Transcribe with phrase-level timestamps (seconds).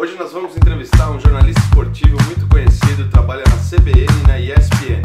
[0.00, 5.02] Hoje nós vamos entrevistar um jornalista esportivo muito conhecido, trabalha na CBN e na ESPN.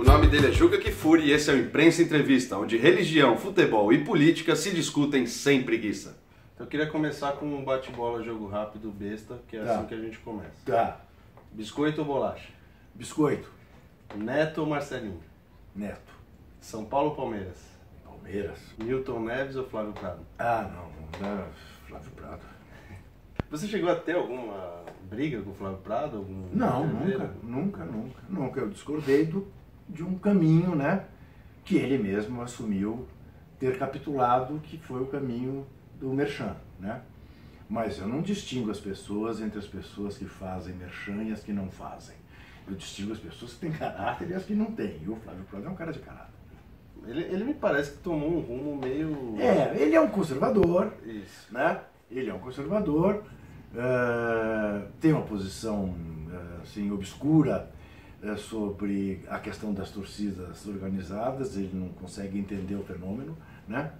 [0.00, 3.92] O nome dele é Juca Kifuri e esse é o Imprensa Entrevista, onde religião, futebol
[3.92, 6.16] e política se discutem sem preguiça.
[6.54, 9.74] Então eu queria começar com um bate-bola, jogo rápido, besta, que é Tá.
[9.76, 10.52] assim que a gente começa.
[10.64, 11.03] Tá.
[11.54, 12.48] Biscoito ou bolacha?
[12.96, 13.48] Biscoito.
[14.16, 15.20] Neto ou Marcelinho?
[15.72, 16.12] Neto.
[16.60, 17.78] São Paulo ou Palmeiras?
[18.04, 18.58] Palmeiras.
[18.76, 20.26] Milton Neves ou Flávio Prado?
[20.36, 20.82] Ah, não.
[20.82, 21.46] não dá
[21.86, 22.42] Flávio Prado.
[23.52, 26.16] Você chegou a ter alguma briga com o Flávio Prado?
[26.16, 28.22] Algum Não, nunca, nunca, nunca.
[28.28, 28.60] Nunca.
[28.60, 29.46] Eu discordei do,
[29.88, 31.04] de um caminho, né?
[31.64, 33.06] Que ele mesmo assumiu
[33.60, 35.64] ter capitulado, que foi o caminho
[36.00, 37.00] do Merchan, né?
[37.68, 41.52] Mas eu não distingo as pessoas entre as pessoas que fazem Merchan e as que
[41.52, 42.16] não fazem.
[42.68, 45.00] Eu distingo as pessoas que têm caráter e as que não têm.
[45.02, 46.34] E o Flávio Prado é um cara de caráter.
[47.06, 49.36] Ele, ele me parece que tomou um rumo meio.
[49.38, 51.52] É, ele é um conservador, Isso.
[51.52, 51.80] né?
[52.10, 53.24] Ele é um conservador,
[53.74, 55.94] eh, tem uma posição
[56.30, 57.70] eh, assim obscura
[58.22, 61.56] eh, sobre a questão das torcidas organizadas.
[61.56, 63.36] Ele não consegue entender o fenômeno,
[63.66, 63.90] né?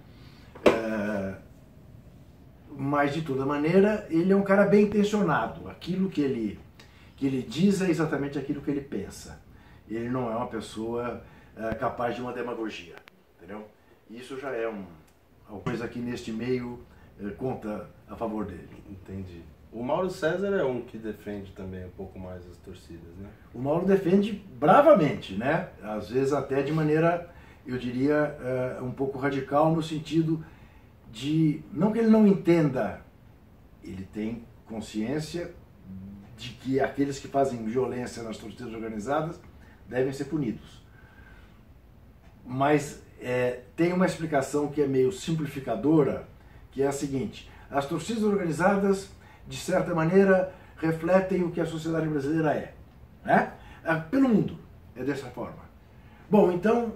[2.77, 5.69] Mas de toda maneira ele é um cara bem intencionado.
[5.69, 6.59] Aquilo que ele
[7.15, 9.41] que ele diz é exatamente aquilo que ele pensa.
[9.89, 11.23] Ele não é uma pessoa
[11.55, 12.95] eh, capaz de uma demagogia,
[13.37, 13.65] entendeu?
[14.09, 14.83] Isso já é um,
[15.49, 16.79] uma coisa que neste meio
[17.21, 18.83] eh, conta a favor dele.
[18.89, 19.41] Entendi.
[19.71, 23.29] O Mauro César é um que defende também um pouco mais as torcidas, né?
[23.53, 25.69] O Mauro defende bravamente, né?
[25.81, 27.29] Às vezes até de maneira,
[27.65, 30.43] eu diria, eh, um pouco radical no sentido
[31.15, 32.99] de não que ele não entenda,
[33.81, 35.55] ele tem consciência
[36.35, 39.39] de que aqueles que fazem violência nas torcidas organizadas
[39.87, 40.83] devem ser punidos.
[42.45, 46.27] Mas eh, tem uma explicação que é meio simplificadora,
[46.69, 49.09] que é a seguinte: as torcidas organizadas,
[49.47, 52.73] de certa maneira, refletem o que a sociedade brasileira é,
[53.23, 53.53] né?
[53.85, 54.59] Ah, Pelo mundo
[54.93, 55.63] é dessa forma.
[56.29, 56.95] Bom, então,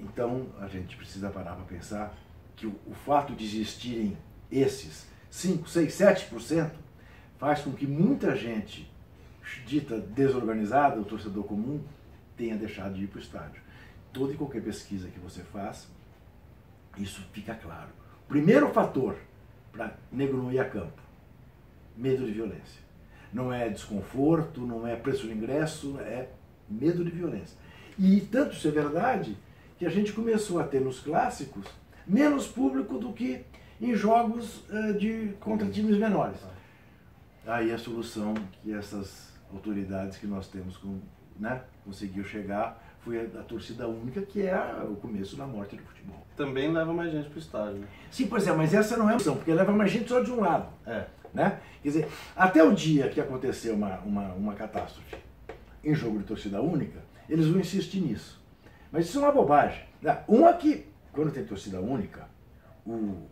[0.00, 2.23] então a gente precisa parar para pensar
[2.56, 4.16] que o, o fato de existirem
[4.50, 6.70] esses 5, 6, 7%
[7.38, 8.90] faz com que muita gente
[9.66, 11.82] dita desorganizada, o torcedor comum,
[12.36, 13.62] tenha deixado de ir para o estádio.
[14.12, 15.88] Toda e qualquer pesquisa que você faz,
[16.96, 17.90] isso fica claro.
[18.28, 19.16] Primeiro fator
[19.72, 21.02] para negro não ir a campo,
[21.96, 22.82] medo de violência.
[23.32, 26.28] Não é desconforto, não é preço de ingresso, é
[26.68, 27.58] medo de violência.
[27.98, 29.36] E tanto isso é verdade
[29.78, 31.66] que a gente começou a ter nos clássicos
[32.06, 33.44] menos público do que
[33.80, 36.38] em jogos eh, de contra times menores.
[37.46, 40.98] Aí a solução que essas autoridades que nós temos com,
[41.38, 45.76] né, conseguiu chegar foi a, a torcida única, que é a- o começo da morte
[45.76, 46.26] do futebol.
[46.36, 47.86] Também leva mais gente pro estádio, né?
[48.10, 50.30] Sim, pois é, mas essa não é a opção, porque leva mais gente só de
[50.32, 50.68] um lado.
[50.86, 51.04] É.
[51.34, 51.58] Né?
[51.82, 55.16] Quer dizer, até o dia que acontecer uma, uma, uma catástrofe
[55.82, 58.40] em jogo de torcida única, eles vão insistir nisso.
[58.90, 59.82] Mas isso é uma bobagem.
[60.00, 60.22] né?
[60.26, 62.28] Uma que, quando tem torcida única,
[62.84, 63.26] o,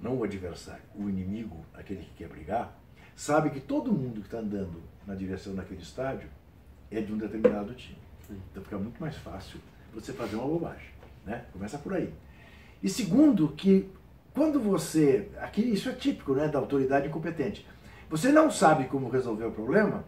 [0.00, 2.78] não o adversário, o inimigo, aquele que quer brigar,
[3.16, 6.28] sabe que todo mundo que está andando na direção daquele estádio
[6.90, 7.98] é de um determinado time.
[8.50, 9.58] Então fica muito mais fácil
[9.92, 10.90] você fazer uma bobagem.
[11.24, 11.44] Né?
[11.52, 12.12] Começa por aí.
[12.82, 13.90] E segundo, que
[14.34, 15.30] quando você.
[15.40, 17.66] Aqui, isso é típico né, da autoridade incompetente.
[18.10, 20.04] Você não sabe como resolver o problema,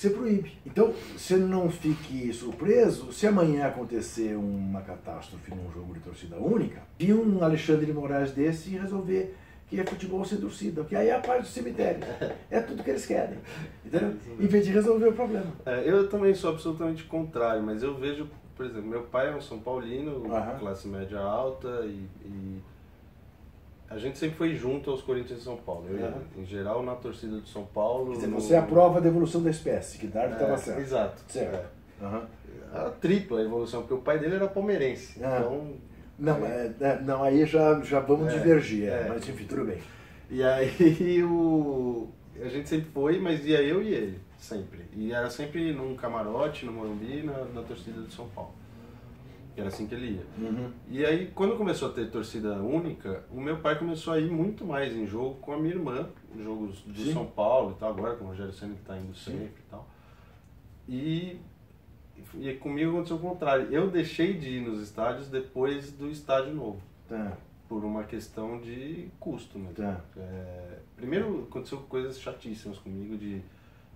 [0.00, 0.52] você proíbe.
[0.64, 6.80] Então, você não fique surpreso se amanhã acontecer uma catástrofe num jogo de torcida única
[6.98, 9.36] e um Alexandre de Moraes desse resolver
[9.68, 12.00] que é futebol sem torcida, porque aí é a parte do cemitério.
[12.50, 13.38] É tudo que eles querem.
[13.84, 14.16] Entendeu?
[14.40, 15.46] Em vez de resolver o problema.
[15.64, 19.40] É, eu também sou absolutamente contrário, mas eu vejo, por exemplo, meu pai é um
[19.40, 20.58] São Paulino, Aham.
[20.58, 22.62] classe média alta, e, e
[23.90, 25.84] a gente sempre foi junto aos Corinthians de São Paulo.
[25.90, 26.22] Eu, Aham.
[26.38, 28.12] Em geral, na torcida de São Paulo.
[28.12, 30.80] Quer dizer, no- você aprova a devolução da espécie, que Darwin É, estava certo.
[30.80, 31.22] Exato.
[31.28, 31.68] Certo.
[32.00, 32.20] É.
[32.72, 35.22] A tripla evolução, porque o pai dele era palmeirense.
[35.22, 35.38] Ah.
[35.40, 35.74] Então.
[36.18, 39.06] Não, é, é, não, aí já, já vamos É, divergir, é, é.
[39.08, 39.78] mas enfim, tudo bem.
[40.30, 42.08] E aí o.
[42.42, 44.80] A gente sempre foi, mas ia eu e ele, sempre.
[44.94, 48.52] E era sempre num camarote, no Morumbi, na, na torcida de São Paulo.
[49.60, 50.26] Era assim que ele ia.
[50.38, 50.70] Uhum.
[50.88, 54.64] E aí, quando começou a ter torcida única, o meu pai começou a ir muito
[54.64, 57.12] mais em jogo com a minha irmã, em jogos do Sim.
[57.12, 59.32] São Paulo e tal, agora com o Rogério Senna que está indo Sim.
[59.32, 59.88] sempre e tal.
[60.88, 61.36] E,
[62.38, 63.68] e comigo aconteceu o contrário.
[63.70, 67.36] Eu deixei de ir nos estádios depois do estádio novo, Tá,
[67.68, 69.74] por uma questão de custo mesmo.
[69.74, 70.00] tá.
[70.16, 73.40] É, primeiro aconteceu coisas chatíssimas comigo de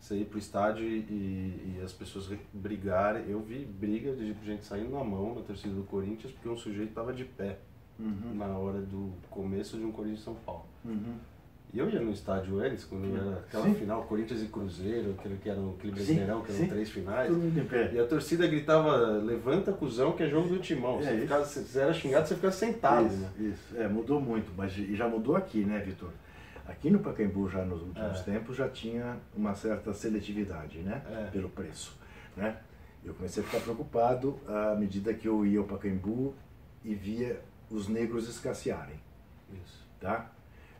[0.04, 3.24] você ir pro estádio e, e, as pessoas brigarem.
[3.26, 6.92] Eu vi briga de gente saindo na mão na torcida do Corinthians porque um sujeito
[6.92, 7.58] tava de pé
[7.98, 8.34] uhum.
[8.34, 10.66] na hora do começo de um Corinthians São Paulo.
[10.84, 11.14] Uhum.
[11.72, 13.74] E eu ia no estádio antes, quando era aquela sim.
[13.74, 17.32] final, Corinthians e Cruzeiro, aquele que era aquele brasileirão, que eram três finais.
[17.92, 21.00] E a torcida gritava, levanta cuzão, que é jogo do timão.
[21.00, 23.06] É, você, ficava, você era xingado, você ficava sentado.
[23.06, 23.30] Isso, né?
[23.40, 23.76] isso.
[23.76, 26.10] É, mudou muito, mas já mudou aqui, né, Vitor?
[26.66, 28.22] Aqui no Pacaembu, já nos últimos é.
[28.22, 31.02] tempos, já tinha uma certa seletividade, né?
[31.10, 31.30] É.
[31.30, 31.98] Pelo preço,
[32.36, 32.58] né?
[33.04, 36.34] Eu comecei a ficar preocupado à medida que eu ia ao Pacaembu
[36.82, 37.40] e via
[37.70, 38.98] os negros escassearem.
[39.52, 39.86] Isso.
[40.00, 40.30] Tá?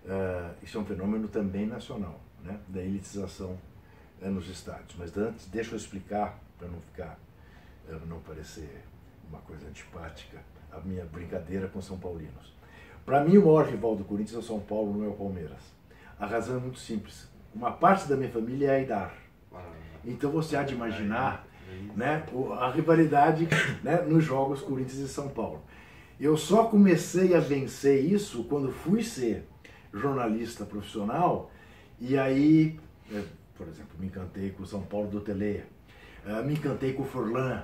[0.04, 2.58] Uh, isso é um fenômeno também nacional, né?
[2.68, 3.58] da elitização
[4.22, 4.94] uh, nos estádios.
[4.98, 7.18] Mas antes, deixa eu explicar, para não ficar,
[7.88, 8.84] uh, não parecer
[9.28, 10.38] uma coisa antipática,
[10.72, 12.54] a minha brincadeira com São Paulinos.
[13.04, 15.73] Para mim, o maior rival do Corinthians é o São Paulo, não é o Palmeiras.
[16.18, 17.28] A razão é muito simples.
[17.54, 19.14] Uma parte da minha família é Aidar.
[20.04, 21.46] Então você há de imaginar
[21.96, 22.24] né,
[22.58, 23.48] a rivalidade
[23.82, 25.62] né, nos jogos Corinthians e São Paulo.
[26.20, 29.48] Eu só comecei a vencer isso quando fui ser
[29.92, 31.50] jornalista profissional
[32.00, 32.78] e aí,
[33.12, 33.22] é,
[33.56, 35.64] por exemplo, me encantei com o São Paulo do Tele,
[36.26, 37.62] é, me encantei com o Forlan,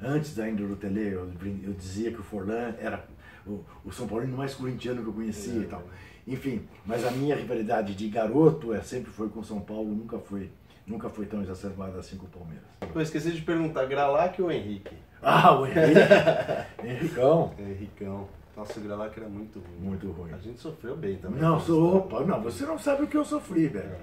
[0.00, 1.30] antes ainda do Tele, eu,
[1.76, 3.06] dizia que o Forlan era
[3.46, 5.82] o, o São Paulino mais corintiano que eu conhecia é, e tal.
[6.30, 10.48] Enfim, mas a minha rivalidade de garoto é, sempre foi com São Paulo, nunca foi,
[10.86, 12.64] nunca foi tão exacerbada assim com o Palmeiras.
[12.94, 14.94] Eu esqueci de perguntar, Gralac ou Henrique?
[15.20, 15.98] Ah, o Henrique!
[16.86, 17.52] Henricão!
[17.58, 18.28] Henricão.
[18.56, 19.80] Nossa, o Gralac era muito ruim.
[19.80, 20.32] Muito ruim.
[20.32, 21.40] A gente sofreu bem também.
[21.40, 23.90] Não, sou, opa, não, você não sabe o que eu sofri, velho.
[23.90, 23.98] É.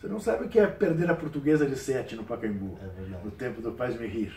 [0.00, 2.76] Você não sabe o que é perder a portuguesa de sete no Pacaembu.
[2.82, 3.24] É verdade.
[3.24, 4.32] No tempo do Paz Me Rir.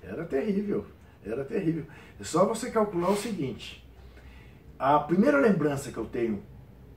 [0.00, 0.86] Era terrível.
[1.24, 1.86] Era terrível.
[2.20, 3.84] É só você calcular o seguinte.
[4.78, 6.42] A primeira lembrança que eu tenho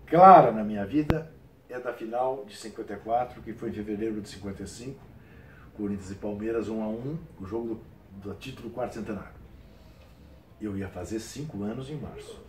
[0.07, 1.31] clara na minha vida
[1.69, 4.99] é da final de 54, que foi em fevereiro de 55.
[5.75, 7.81] Corinthians e Palmeiras 1 a 1 o jogo
[8.21, 9.35] do, do título quarto centenário
[10.61, 12.41] eu ia fazer cinco anos em março.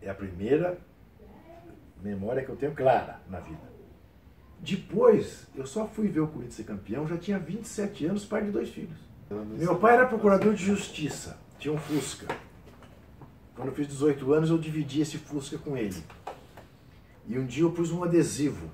[0.00, 0.78] É a primeira
[2.02, 3.68] memória que eu tenho clara na vida.
[4.60, 8.50] Depois, eu só fui ver o Corinthians ser campeão, já tinha 27 anos, pai de
[8.50, 8.96] dois filhos.
[9.56, 12.26] Meu pai era procurador de justiça, tinha um Fusca.
[13.54, 16.02] Quando eu fiz 18 anos, eu dividi esse Fusca com ele.
[17.28, 18.70] E um dia eu pus um adesivo.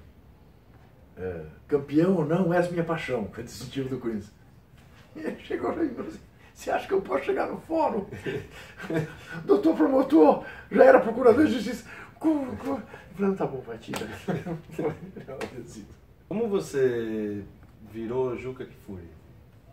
[1.16, 4.32] É, campeão ou não, és minha paixão, que é distintivo do Corinthians.
[5.16, 6.20] E ele chegou e falou assim,
[6.54, 8.06] você acha que eu posso chegar no fórum?
[9.44, 11.88] Doutor promotor, já era procurador de justiça.
[12.18, 12.76] Como, como?
[12.76, 14.08] Eu falei, tá bom, vai tirar.
[16.28, 17.44] Como você
[17.92, 19.08] virou Juca Kifuri?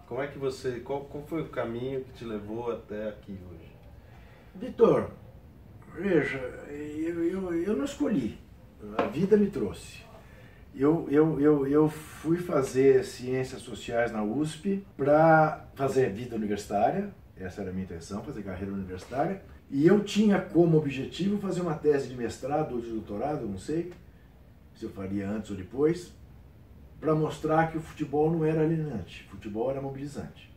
[0.07, 0.79] Como é que você.
[0.81, 3.71] Qual, qual foi o caminho que te levou até aqui hoje?
[4.55, 5.09] Vitor,
[5.95, 6.37] veja,
[6.69, 8.37] eu, eu, eu não escolhi.
[8.97, 10.01] A vida me trouxe.
[10.73, 17.61] Eu, eu, eu, eu fui fazer ciências sociais na USP para fazer vida universitária, essa
[17.61, 19.41] era a minha intenção, fazer carreira universitária.
[19.69, 23.91] E eu tinha como objetivo fazer uma tese de mestrado ou de doutorado, não sei
[24.75, 26.13] se eu faria antes ou depois,
[26.99, 30.51] para mostrar que o futebol não era alienante, futebol era mobilizante.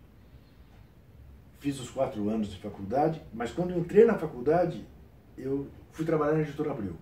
[1.58, 4.86] Fiz os quatro anos de faculdade, mas quando entrei na faculdade,
[5.36, 6.96] eu fui trabalhar na editora Abril.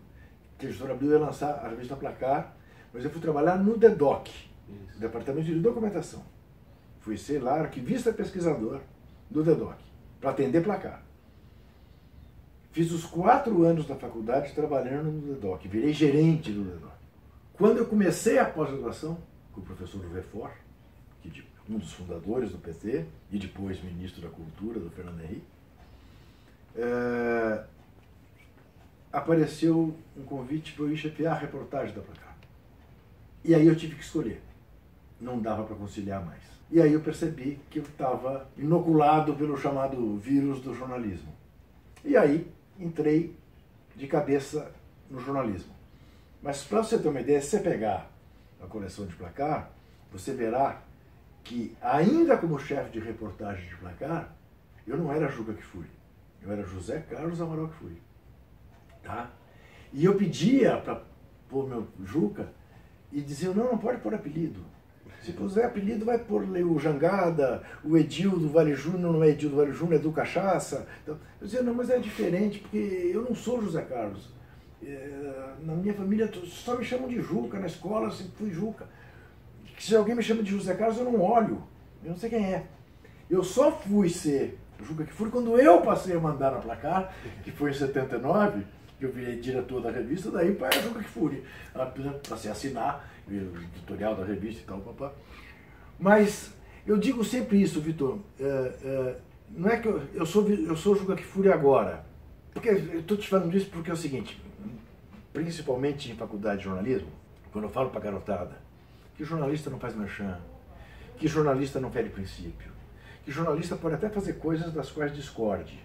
[0.66, 2.54] A editora Abril ia lançar a revista Placar,
[2.92, 4.30] mas eu fui trabalhar no DEDOC,
[4.68, 5.00] Isso.
[5.00, 6.22] Departamento de Documentação.
[7.00, 8.80] Fui ser lá arquivista pesquisador
[9.30, 9.76] do DEDOC,
[10.20, 11.02] para atender placar.
[12.70, 16.92] Fiz os quatro anos da faculdade trabalhando no DEDOC, virei gerente do DEDOC.
[17.54, 19.18] Quando eu comecei a pós-graduação,
[19.52, 20.50] com o professor Vefor,
[21.20, 25.44] que um dos fundadores do PT e depois ministro da Cultura, do Fernando Henrique,
[26.76, 27.64] é,
[29.12, 32.34] apareceu um convite para eu chefiar a reportagem da Placar.
[33.44, 34.40] E aí eu tive que escolher.
[35.20, 36.42] Não dava para conciliar mais.
[36.70, 41.32] E aí eu percebi que eu estava inoculado pelo chamado vírus do jornalismo.
[42.04, 43.36] E aí entrei
[43.94, 44.72] de cabeça
[45.10, 45.72] no jornalismo.
[46.42, 48.10] Mas para você ter uma ideia, se você pegar
[48.60, 49.70] a coleção de placar,
[50.10, 50.80] você verá
[51.44, 54.34] que, ainda como chefe de reportagem de placar,
[54.86, 55.86] eu não era Juca que fui.
[56.40, 57.96] Eu era José Carlos Amaral que fui.
[59.02, 59.30] Tá?
[59.92, 61.02] E eu pedia para
[61.48, 62.48] pôr meu Juca
[63.12, 64.60] e diziam, não, não pode pôr apelido.
[65.20, 69.50] Se puser apelido, vai pôr o Jangada, o Edil do Vale Júnior não é Edil
[69.50, 70.88] do Vale Júnior, é do Cachaça.
[71.02, 74.30] Então, eu dizia, não, mas é diferente, porque eu não sou José Carlos.
[74.84, 78.88] É, na minha família só me chamam de Juca, na escola eu sempre fui Juca.
[79.78, 81.62] Se alguém me chama de José Carlos, eu não olho,
[82.02, 82.66] eu não sei quem é.
[83.30, 87.52] Eu só fui ser Juca que fui quando eu passei a mandar na placar, que
[87.52, 88.64] foi em 79,
[89.02, 91.42] que eu virei diretor da revista, daí para a Juca Kfouri,
[91.72, 95.12] para se assinar, editorial da revista e tal, papá.
[95.98, 96.54] Mas
[96.86, 98.20] eu digo sempre isso, Vitor.
[98.38, 99.16] É, é,
[99.50, 102.04] não é que eu, eu sou eu sou Juca Fúria agora.
[102.54, 104.40] Porque eu estou te falando isso porque é o seguinte,
[105.32, 107.08] principalmente em faculdade de jornalismo,
[107.50, 108.56] quando eu falo para garotada,
[109.16, 110.38] que jornalista não faz merchan,
[111.16, 112.70] que jornalista não fere princípio,
[113.24, 115.82] que jornalista pode até fazer coisas das quais discorde,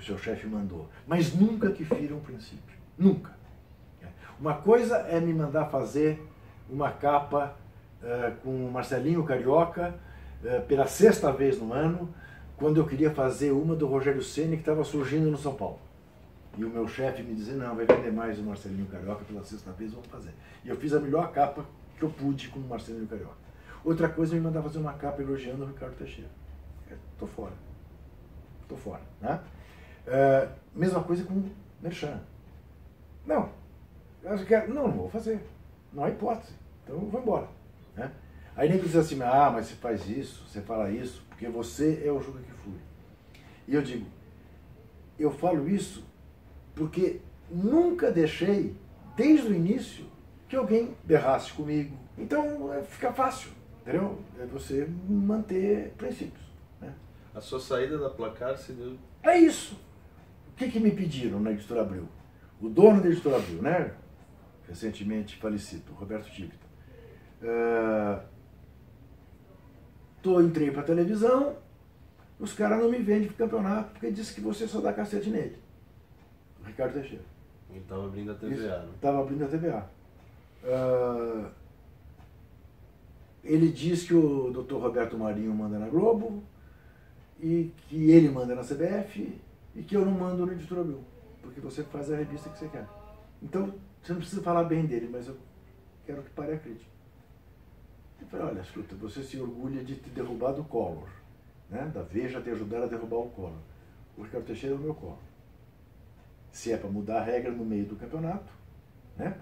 [0.00, 2.76] o seu chefe mandou, mas nunca que fira um princípio.
[2.98, 3.38] Nunca.
[4.40, 6.26] Uma coisa é me mandar fazer
[6.68, 7.54] uma capa
[8.02, 9.94] uh, com o Marcelinho Carioca
[10.42, 12.08] uh, pela sexta vez no ano,
[12.56, 15.78] quando eu queria fazer uma do Rogério Ceni que estava surgindo no São Paulo.
[16.56, 19.70] E o meu chefe me dizia, não, vai vender mais o Marcelinho Carioca pela sexta
[19.72, 20.32] vez, vamos fazer.
[20.64, 21.64] E eu fiz a melhor capa
[21.98, 23.36] que eu pude com o Marcelinho Carioca.
[23.84, 26.30] Outra coisa é me mandar fazer uma capa elogiando o Ricardo Teixeira.
[27.12, 27.52] Estou é, fora.
[28.62, 29.02] Estou fora.
[29.20, 29.38] Né?
[30.10, 31.44] É, mesma coisa com
[31.80, 32.20] Merchan.
[33.24, 33.48] Não.
[34.24, 35.40] Eu quero, não, não vou fazer.
[35.92, 36.52] Não há hipótese.
[36.82, 37.48] Então eu vou embora.
[37.96, 38.10] Né?
[38.56, 42.10] Aí nem diz assim, ah, mas você faz isso, você fala isso, porque você é
[42.10, 42.74] o Juca que fui.
[43.68, 44.06] E eu digo,
[45.18, 46.04] eu falo isso
[46.74, 48.74] porque nunca deixei,
[49.16, 50.04] desde o início,
[50.48, 51.96] que alguém berrasse comigo.
[52.18, 53.52] Então é, fica fácil,
[53.82, 54.18] entendeu?
[54.40, 56.44] É você manter princípios.
[56.80, 56.92] Né?
[57.34, 58.96] A sua saída da placar se deu.
[59.22, 59.78] É isso.
[60.60, 62.06] O que, que me pediram na editora Abril?
[62.60, 63.94] O dono da editora Abril, né?
[64.68, 66.66] Recentemente falecido, Roberto Tigita.
[67.40, 68.22] Uh,
[70.20, 71.56] tô, entrei para televisão,
[72.38, 75.56] os caras não me vendem pro campeonato porque disse que você só dá cacete nele.
[76.62, 77.24] Ricardo Teixeira.
[77.70, 79.90] Ele estava abrindo a TVA, Estava abrindo a TVA.
[80.62, 81.50] Uh,
[83.42, 84.74] ele diz que o Dr.
[84.74, 86.42] Roberto Marinho manda na Globo
[87.40, 89.40] e que ele manda na CBF
[89.74, 91.04] e que eu não mando no Editora Bill,
[91.42, 92.86] porque você faz a revista que você quer.
[93.42, 95.36] Então, você não precisa falar bem dele, mas eu
[96.04, 96.90] quero que pare a crítica.
[98.20, 101.08] Eu falei, olha, escuta, você se orgulha de ter derrubado o Collor,
[101.70, 101.90] né?
[101.94, 103.58] da Veja ter ajudado a derrubar o Collor.
[104.16, 105.18] O Ricardo Teixeira é o meu Collor.
[106.52, 108.52] Se é para mudar a regra no meio do campeonato,
[109.16, 109.38] né?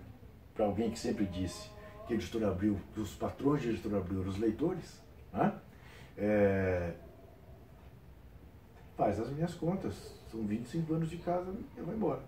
[0.54, 1.70] para alguém que sempre disse
[2.06, 5.58] que a editora abriu, que os patrões de editora abriu eram os leitores, né?
[6.16, 6.94] é,
[8.98, 9.94] faz as minhas contas,
[10.28, 12.20] são 25 anos de casa, eu vou embora.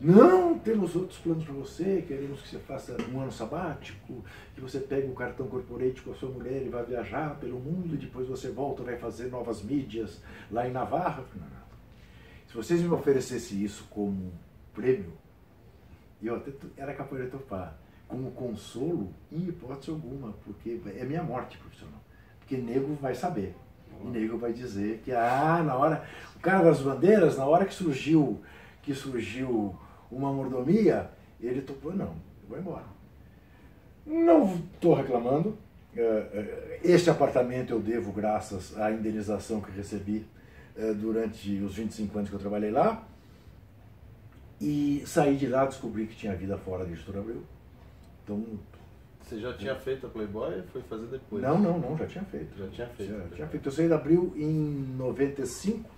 [0.00, 4.78] Não, temos outros planos para você, queremos que você faça um ano sabático, que você
[4.78, 8.28] pegue o cartão corporate com a sua mulher e vá viajar pelo mundo, e depois
[8.28, 11.24] você volta, vai fazer novas mídias lá em Navarra.
[11.34, 11.62] Não, não.
[12.46, 14.32] Se vocês me oferecessem isso como
[14.72, 15.12] prêmio,
[16.22, 17.76] eu até era capaz de topar.
[18.06, 22.00] Como consolo, em hipótese alguma, porque é minha morte profissional.
[22.38, 23.54] Porque nego vai saber.
[24.04, 26.04] E nego vai dizer que, ah, na hora.
[26.36, 28.40] O cara das bandeiras, na hora que surgiu,
[28.82, 29.76] que surgiu
[30.10, 31.08] uma mordomia,
[31.40, 32.84] ele topou, não, eu vou embora.
[34.04, 35.56] Não estou reclamando.
[35.96, 40.26] É, é, este apartamento eu devo graças à indenização que recebi
[40.76, 43.06] é, durante os 25 anos que eu trabalhei lá.
[44.60, 47.42] E saí de lá, descobri que tinha vida fora da editora Abril.
[48.24, 48.44] Então.
[49.22, 51.42] Você já tinha feito a Playboy ou foi fazer depois?
[51.42, 52.56] Não, não, não, já tinha feito.
[52.58, 53.12] Já tinha feito.
[53.12, 53.66] Já, tinha feito.
[53.66, 55.88] Eu saí da Abril em 95,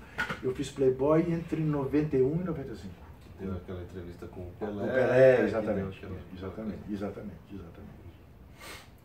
[0.42, 2.94] eu fiz Playboy entre 91 e 95.
[3.40, 4.72] Deu aquela entrevista com o Pelé.
[4.72, 5.98] Com o Pelé, exatamente.
[5.98, 6.20] Aquela...
[6.36, 7.94] Exatamente, exatamente, exatamente.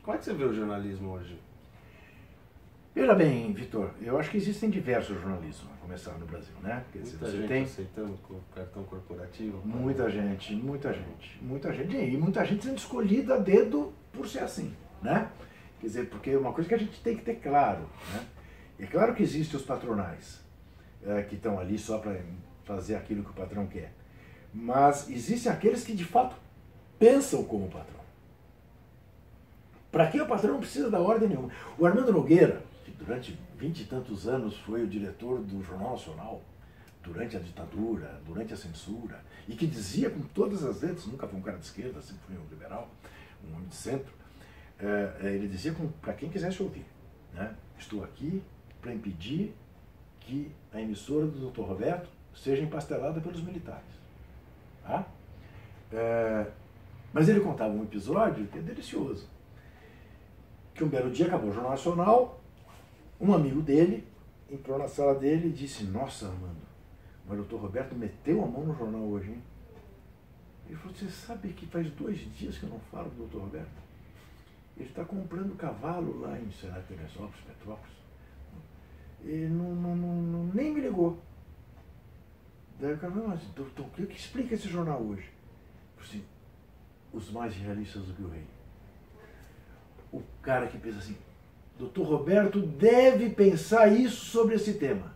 [0.04, 1.40] Como é que você vê o jornalismo hoje?
[3.00, 6.84] Veja bem, Vitor, eu acho que existem diversos jornalismos, a começar no Brasil, né?
[6.92, 9.62] Quer dizer, muita você gente tem aceitando o cartão corporativo.
[9.66, 14.40] Muita gente, muita gente, muita gente, e muita gente sendo escolhida a dedo por ser
[14.40, 15.32] assim, né?
[15.80, 18.26] Quer dizer, porque é uma coisa que a gente tem que ter claro, né?
[18.78, 20.42] É claro que existem os patronais,
[21.02, 22.18] é, que estão ali só para
[22.66, 23.94] fazer aquilo que o patrão quer.
[24.54, 26.36] Mas existem aqueles que de fato
[27.00, 28.02] pensam como patrão.
[29.90, 31.50] Para que o patrão não precisa da ordem nenhuma.
[31.78, 32.68] O Armando Nogueira,
[33.10, 36.44] durante vinte e tantos anos foi o diretor do Jornal Nacional,
[37.02, 41.40] durante a ditadura, durante a censura, e que dizia com todas as letras, nunca foi
[41.40, 42.88] um cara de esquerda, sempre foi um liberal,
[43.44, 44.14] um homem de centro,
[44.80, 46.86] é, é ele dizia para quem quisesse ouvir,
[47.34, 47.56] né?
[47.80, 48.44] estou aqui
[48.80, 49.56] para impedir
[50.20, 51.62] que a emissora do Dr.
[51.62, 53.90] Roberto seja empastelada pelos militares.
[54.84, 55.08] Tá?
[55.92, 56.46] É,
[57.12, 59.28] mas ele contava um episódio que é delicioso.
[60.76, 62.39] Que um belo dia acabou o Jornal Nacional,
[63.20, 64.08] um amigo dele
[64.50, 66.62] entrou na sala dele e disse, nossa, Armando,
[67.26, 69.44] mas o doutor Roberto meteu a mão no jornal hoje, hein?
[70.68, 73.90] Ele falou, você sabe que faz dois dias que eu não falo do doutor Roberto?
[74.78, 77.96] Ele está comprando cavalo lá em Senado Teresópolis, Petrópolis.
[79.22, 81.20] Ele não, não, não, nem me ligou.
[82.80, 85.30] Daí o cara falou, mas doutor, o que explica esse jornal hoje?
[86.00, 86.24] Assim,
[87.12, 88.46] os mais realistas do que o rei.
[90.14, 91.18] o cara que pensa assim,
[91.80, 95.16] doutor Roberto deve pensar isso sobre esse tema.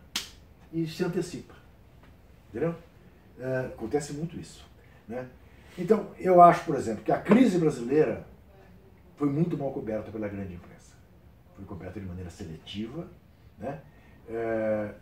[0.72, 1.54] E se antecipa.
[2.48, 2.74] Entendeu?
[3.38, 4.64] É, acontece muito isso.
[5.06, 5.28] Né?
[5.76, 8.26] Então, eu acho, por exemplo, que a crise brasileira
[9.16, 10.94] foi muito mal coberta pela grande imprensa.
[11.54, 13.06] Foi coberta de maneira seletiva,
[13.58, 13.80] né?
[14.28, 14.94] É,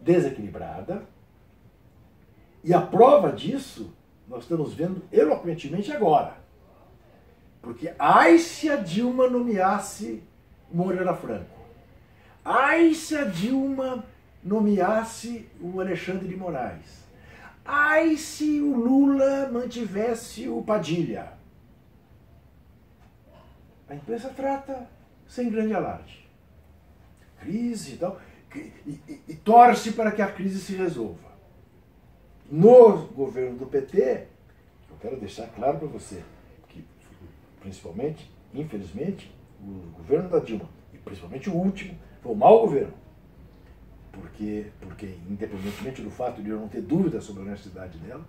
[0.00, 1.06] desequilibrada.
[2.64, 3.94] E a prova disso
[4.26, 6.38] nós estamos vendo eloquentemente agora.
[7.60, 10.22] Porque ai se a Dilma nomeasse
[10.74, 11.54] Moreira Franco.
[12.44, 14.04] Ai se a Dilma
[14.42, 17.04] nomeasse o Alexandre de Moraes.
[17.64, 21.32] Ai se o Lula mantivesse o Padilha.
[23.88, 24.88] A imprensa trata
[25.26, 26.28] sem grande alarde.
[27.40, 28.20] Crise e tal.
[28.54, 31.32] E, e, e torce para que a crise se resolva.
[32.50, 34.26] No governo do PT,
[34.90, 36.22] eu quero deixar claro para você
[36.68, 36.84] que,
[37.60, 39.33] principalmente, infelizmente,
[39.64, 42.92] o governo da Dilma, e principalmente o último, foi um mau governo
[44.14, 48.24] porque, porque independentemente do fato de eu não ter dúvida sobre a honestidade dela,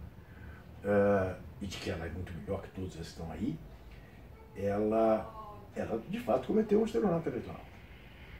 [0.83, 3.57] uh, e de que ela é muito melhor que todos esses que estão aí,
[4.55, 7.61] ela, ela de fato cometeu um estelionato eleitoral.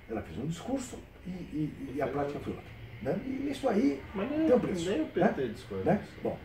[0.10, 2.70] Ela fez um discurso e, e, e a prática foi outra.
[3.02, 3.22] Né?
[3.26, 4.90] E isso aí mas nem, tem um preço.
[4.90, 5.48] Nem o PT né?
[5.48, 5.94] discorda.
[5.94, 6.08] Né?
[6.22, 6.38] Bom,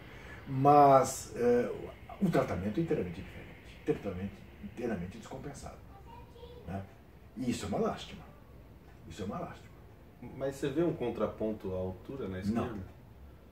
[0.49, 1.75] mas uh,
[2.21, 4.33] o tratamento é inteiramente diferente, inteiramente,
[4.65, 5.80] inteiramente descompensado.
[6.71, 6.83] Né?
[7.37, 8.23] E isso é uma lástima.
[9.09, 9.71] Isso é uma lástima.
[10.37, 12.71] Mas você vê um contraponto à altura na esquerda?
[12.71, 13.01] Não.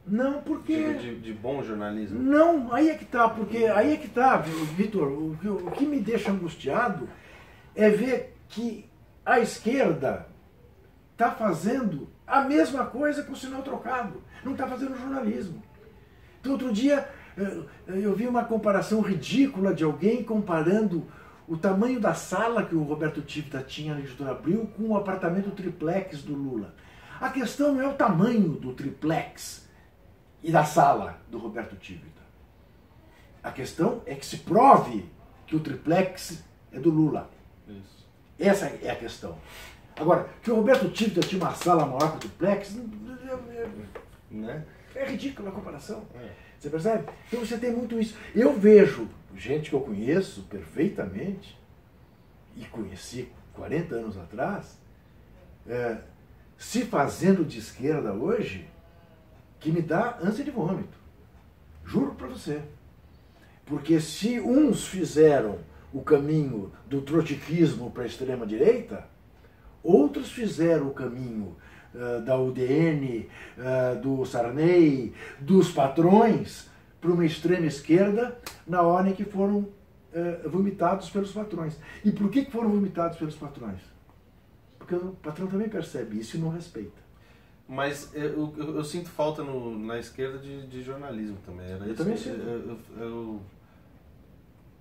[0.06, 0.94] Não, porque.
[0.94, 2.18] De, de, de, bom jornalismo?
[2.18, 5.08] Não, aí é que tá, porque aí é que tá, Vitor.
[5.08, 5.32] O,
[5.66, 7.08] o que me deixa angustiado
[7.74, 8.88] é ver que
[9.24, 10.26] a esquerda
[11.12, 14.22] está fazendo a mesma coisa com o sinal trocado.
[14.44, 15.62] Não está fazendo jornalismo.
[16.40, 17.08] Então, outro dia,
[17.86, 21.06] eu vi uma comparação ridícula de alguém comparando
[21.48, 25.50] o tamanho da sala que o Roberto Tivita tinha na editora Abril com o apartamento
[25.52, 26.74] triplex do Lula.
[27.18, 29.66] A questão não é o tamanho do triplex
[30.42, 32.22] e da sala do Roberto Tivita.
[33.42, 35.08] A questão é que se prove
[35.46, 37.30] que o triplex é do Lula.
[37.66, 38.06] Isso.
[38.38, 39.38] Essa é a questão.
[39.96, 42.76] Agora, que o Roberto Tivita tinha uma sala maior que o triplex,
[44.30, 44.64] né?
[44.94, 46.04] é ridícula a comparação.
[46.14, 46.47] É.
[46.58, 47.04] Você percebe?
[47.28, 48.16] Então você tem muito isso.
[48.34, 51.58] Eu vejo gente que eu conheço perfeitamente,
[52.56, 54.78] e conheci 40 anos atrás,
[55.66, 55.98] é,
[56.56, 58.68] se fazendo de esquerda hoje,
[59.60, 60.98] que me dá ânsia de vômito.
[61.84, 62.62] Juro para você.
[63.64, 65.58] Porque se uns fizeram
[65.92, 69.06] o caminho do trotiquismo para a extrema-direita,
[69.82, 71.56] outros fizeram o caminho
[71.94, 76.68] uh, da UDN, uh, do Sarney, dos patrões,
[77.00, 79.68] para uma extrema esquerda na hora em que foram
[80.12, 81.76] é, vomitados pelos patrões.
[82.04, 83.80] E por que foram vomitados pelos patrões?
[84.78, 87.08] Porque o patrão também percebe isso e não respeita.
[87.68, 91.66] Mas eu, eu, eu sinto falta no, na esquerda de, de jornalismo também.
[91.66, 92.40] Era eu isso, também sinto.
[92.40, 93.40] Eu, eu,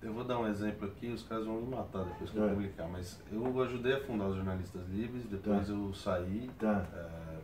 [0.07, 2.41] eu, vou dar um exemplo aqui, os caras vão me matar depois que é.
[2.41, 5.73] eu publicar, mas eu ajudei a fundar os Jornalistas Livres, depois tá.
[5.73, 6.85] eu saí tá.
[6.93, 7.37] é,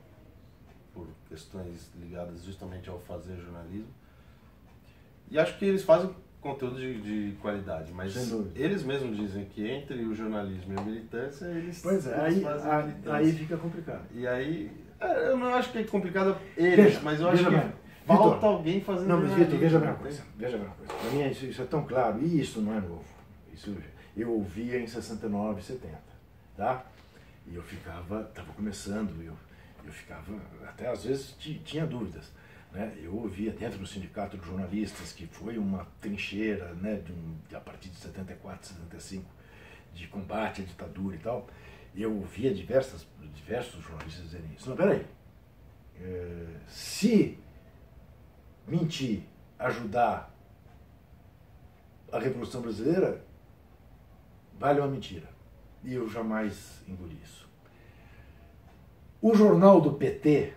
[0.94, 3.94] por questões ligadas justamente ao fazer jornalismo.
[5.30, 8.16] E acho que eles fazem conteúdo de, de qualidade, mas
[8.56, 12.94] eles mesmos dizem que entre o jornalismo e a militância, eles, pois é, eles aí,
[13.06, 14.06] aí, aí fica complicado.
[14.14, 17.50] E aí, é, eu não acho que é complicado eles, veja, mas eu acho que
[17.50, 17.83] bem.
[18.06, 20.94] Falta Victor, alguém fazendo Não, mas Vitor, veja bem uma coisa, veja bem uma coisa.
[20.94, 23.06] Para mim isso, isso, é tão claro, e isso não é novo.
[23.54, 23.76] Isso
[24.16, 25.98] eu ouvia em 69, 70,
[26.56, 26.86] tá?
[27.48, 29.34] E eu ficava, estava começando, eu,
[29.86, 30.34] eu ficava,
[30.68, 32.32] até às vezes tinha dúvidas
[32.74, 32.92] né?
[33.02, 37.60] Eu ouvia dentro do Sindicato de Jornalistas, que foi uma trincheira né, de um, a
[37.60, 39.30] partir de 74, 75,
[39.94, 41.48] de combate à ditadura e tal,
[41.96, 44.68] eu ouvia diversas, diversos jornalistas dizerem isso.
[44.68, 45.06] Não, peraí,
[46.02, 47.38] é, se
[48.68, 49.24] mentir
[49.60, 50.34] ajudar
[52.12, 53.26] a Revolução Brasileira,
[54.60, 55.28] vale uma mentira.
[55.84, 57.50] E eu jamais engoli isso.
[59.22, 60.54] O jornal do PT,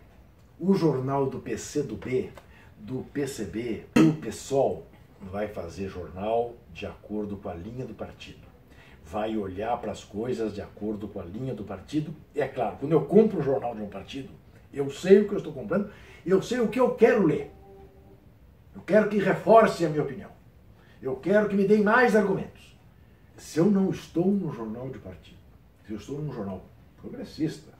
[0.59, 2.31] o jornal do PC do B,
[2.79, 4.87] do PCB, do PSOL,
[5.21, 8.47] vai fazer jornal de acordo com a linha do partido.
[9.05, 12.14] Vai olhar para as coisas de acordo com a linha do partido.
[12.35, 14.31] E é claro, quando eu compro o jornal de um partido,
[14.73, 15.90] eu sei o que eu estou comprando,
[16.25, 17.51] eu sei o que eu quero ler.
[18.77, 20.31] Eu quero que reforce a minha opinião.
[21.01, 22.77] Eu quero que me deem mais argumentos.
[23.35, 25.39] Se eu não estou no jornal de partido,
[25.87, 26.62] se eu estou num jornal
[26.99, 27.73] progressista,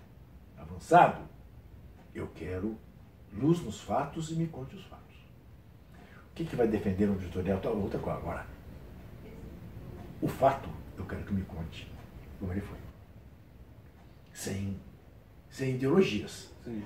[0.57, 1.21] avançado,
[2.15, 2.79] eu quero
[3.31, 5.17] luz nos fatos e me conte os fatos.
[6.31, 7.61] O que, que vai defender um editorial?
[7.77, 8.47] Outra coisa agora.
[10.23, 11.93] O fato, eu quero que me conte
[12.41, 12.79] como ele foi.
[14.33, 14.81] Sem,
[15.51, 16.51] sem ideologias.
[16.65, 16.83] Sim.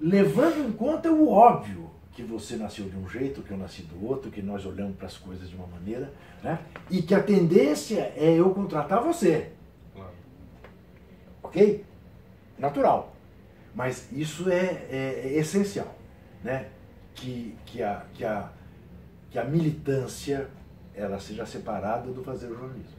[0.00, 4.06] Levando em conta o óbvio, que você nasceu de um jeito, que eu nasci do
[4.06, 6.60] outro, que nós olhamos para as coisas de uma maneira, né?
[6.90, 9.50] e que a tendência é eu contratar você.
[9.94, 10.12] Claro.
[11.42, 11.84] Ok?
[12.58, 13.12] Natural.
[13.74, 15.92] Mas isso é, é- é essencial,
[16.44, 16.68] né?
[17.16, 18.52] Que, que, a, que, a,
[19.30, 20.48] que a militância
[20.94, 22.94] ela seja separada do fazer o jornalismo.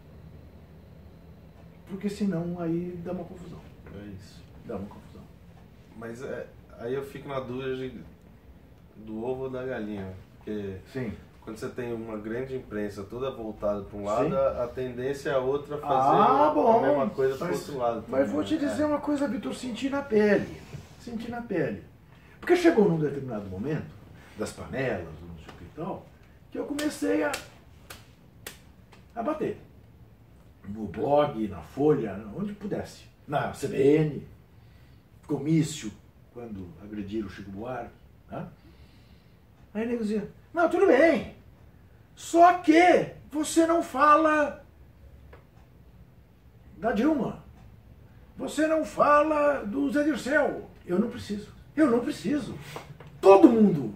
[1.88, 3.60] Porque senão aí dá uma confusão.
[3.94, 4.44] É isso.
[4.66, 5.22] Dá uma confusão.
[5.96, 6.48] Mas é,
[6.80, 8.04] aí eu fico na dúvida de-
[8.96, 10.14] do ovo ou da galinha.
[10.38, 11.12] Porque Sim.
[11.42, 15.34] quando você tem uma grande imprensa toda voltada para um lado, a, a tendência é
[15.34, 16.80] a outra fazer Ah, bom.
[16.84, 18.04] a mesma coisa para o Mas- outro lado.
[18.08, 18.68] Mas também, vou te né?
[18.70, 20.62] dizer uma coisa, Vitor, senti na pele.
[21.00, 21.84] Senti na pele.
[22.40, 23.88] Porque chegou num determinado momento,
[24.38, 26.06] das panelas, não sei o que e tal,
[26.52, 27.32] que eu comecei a,
[29.16, 29.58] a bater.
[30.68, 33.06] No blog, na Folha, onde pudesse.
[33.28, 34.22] Na CBN,
[35.28, 35.92] comício,
[36.34, 37.92] quando agrediram o Chico Buarque.
[38.30, 38.46] Né?
[39.76, 41.36] Aí ele dizia, não, tudo bem.
[42.16, 44.66] Só que você não fala
[46.78, 47.44] da Dilma.
[48.38, 50.70] Você não fala do Zé Dirceu.
[50.88, 51.54] Eu não preciso.
[51.76, 52.58] Eu não preciso.
[53.20, 53.94] Todo mundo,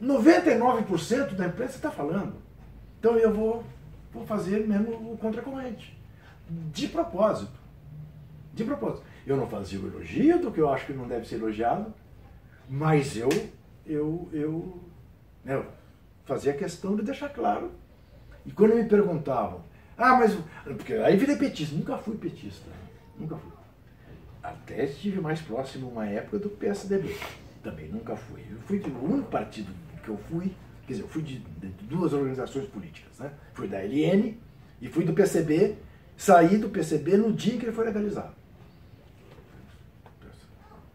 [0.00, 2.36] 99% da imprensa está falando.
[3.00, 3.64] Então eu vou,
[4.12, 5.98] vou fazer mesmo o contracorrente.
[6.48, 7.58] De propósito.
[8.54, 9.04] De propósito.
[9.26, 11.92] Eu não fazia o elogio do que eu acho que não deve ser elogiado,
[12.68, 13.28] mas eu,
[13.84, 14.80] eu, eu,
[15.54, 15.66] eu
[16.24, 17.70] fazia questão de deixar claro.
[18.44, 19.62] E quando me perguntavam,
[19.96, 20.38] ah, mas.
[20.64, 22.70] Porque aí virei petista, nunca fui petista.
[23.18, 23.52] Nunca fui.
[24.42, 27.16] Até estive mais próximo uma época do PSDB.
[27.62, 28.44] Também nunca fui.
[28.50, 30.54] Eu fui do único partido que eu fui,
[30.86, 33.32] quer dizer, eu fui de, de duas organizações políticas, né?
[33.52, 34.38] Fui da LN
[34.80, 35.76] e fui do PCB,
[36.16, 38.32] saí do PCB no dia que ele foi legalizado.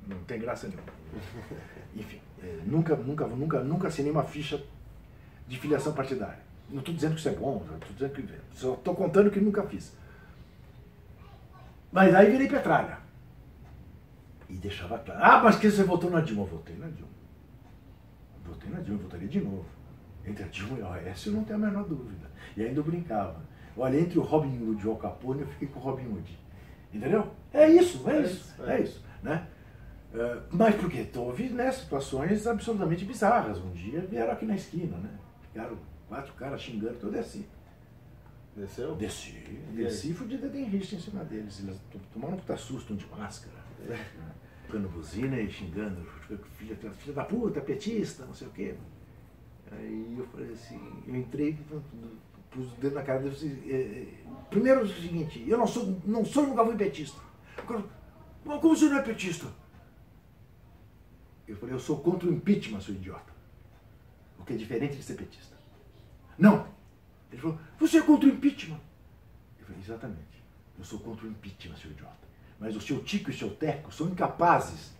[0.08, 0.88] Não tem graça nenhuma.
[1.96, 2.20] Enfim,
[2.65, 4.62] nunca, nunca, nunca, nunca assinei uma ficha
[5.47, 6.39] de filiação partidária.
[6.69, 9.63] Não estou dizendo que isso é bom, tô dizendo que, só estou contando que nunca
[9.63, 9.95] fiz.
[11.91, 12.97] Mas aí virei petralha.
[14.49, 15.19] E deixava claro.
[15.23, 16.43] Ah, mas que você votou na Dilma?
[16.43, 17.12] Eu votei na Dilma.
[18.45, 19.65] Votei na Dilma, votaria de novo.
[20.25, 22.29] Entre a Dilma e a OAS eu não tenho a menor dúvida.
[22.58, 23.41] E ainda eu brincava.
[23.75, 26.39] Olha, entre o Robin Hood e o Al Capone, eu fiquei com o Robin Hood.
[26.93, 27.32] Entendeu?
[27.51, 28.82] É isso, é, É isso, isso, é é.
[28.82, 29.06] isso.
[29.21, 29.47] Né?
[30.13, 33.58] Eh, mas porque houve né, situações absolutamente bizarras.
[33.58, 35.10] Um dia vieram aqui na esquina, né?
[35.41, 37.45] Ficaram quatro caras xingando que eu desci.
[38.56, 38.95] Desceu?
[38.95, 39.84] Desci, E aí?
[39.86, 41.60] desci e fui de detenrista em cima deles.
[41.60, 41.80] Eles
[42.13, 43.56] tomaram um puta susto um de máscara,
[44.67, 46.06] tocando buzina e xingando,
[46.58, 48.76] filha, filha da puta, petista, não sei o quê.
[49.71, 51.58] Aí eu falei assim, eu entrei,
[52.52, 54.13] pus o dedo na cara deles e
[54.52, 57.19] primeiro é o seguinte, eu não sou, não sou nunca fui petista.
[57.58, 57.84] Agora,
[58.45, 59.47] Mas como você não é petista?
[61.47, 63.34] Eu falei, eu sou contra o impeachment, seu idiota.
[64.39, 65.56] O que é diferente de ser petista.
[66.38, 66.67] Não!
[67.32, 68.79] Ele falou, você é contra o impeachment?
[69.60, 70.43] Eu falei, exatamente.
[70.77, 72.13] Eu sou contra o impeachment, seu idiota.
[72.60, 74.91] Mas o seu Tico e o seu Teco são incapazes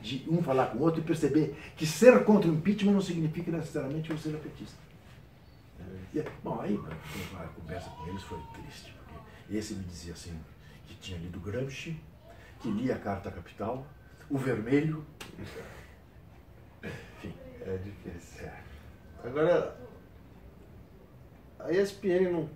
[0.00, 3.50] de um falar com o outro e perceber que ser contra o impeachment não significa
[3.52, 4.76] necessariamente que você petista.
[6.14, 10.38] E, bom, aí a conversa com eles foi triste, porque esse me dizia assim,
[10.86, 11.98] que tinha lido Gramsci,
[12.60, 13.86] que lia a Carta Capital,
[14.28, 15.04] o Vermelho.
[16.84, 17.34] Enfim,
[17.66, 18.46] É difícil.
[18.46, 18.52] é.
[19.24, 19.76] Agora,
[21.60, 22.48] a ESPN não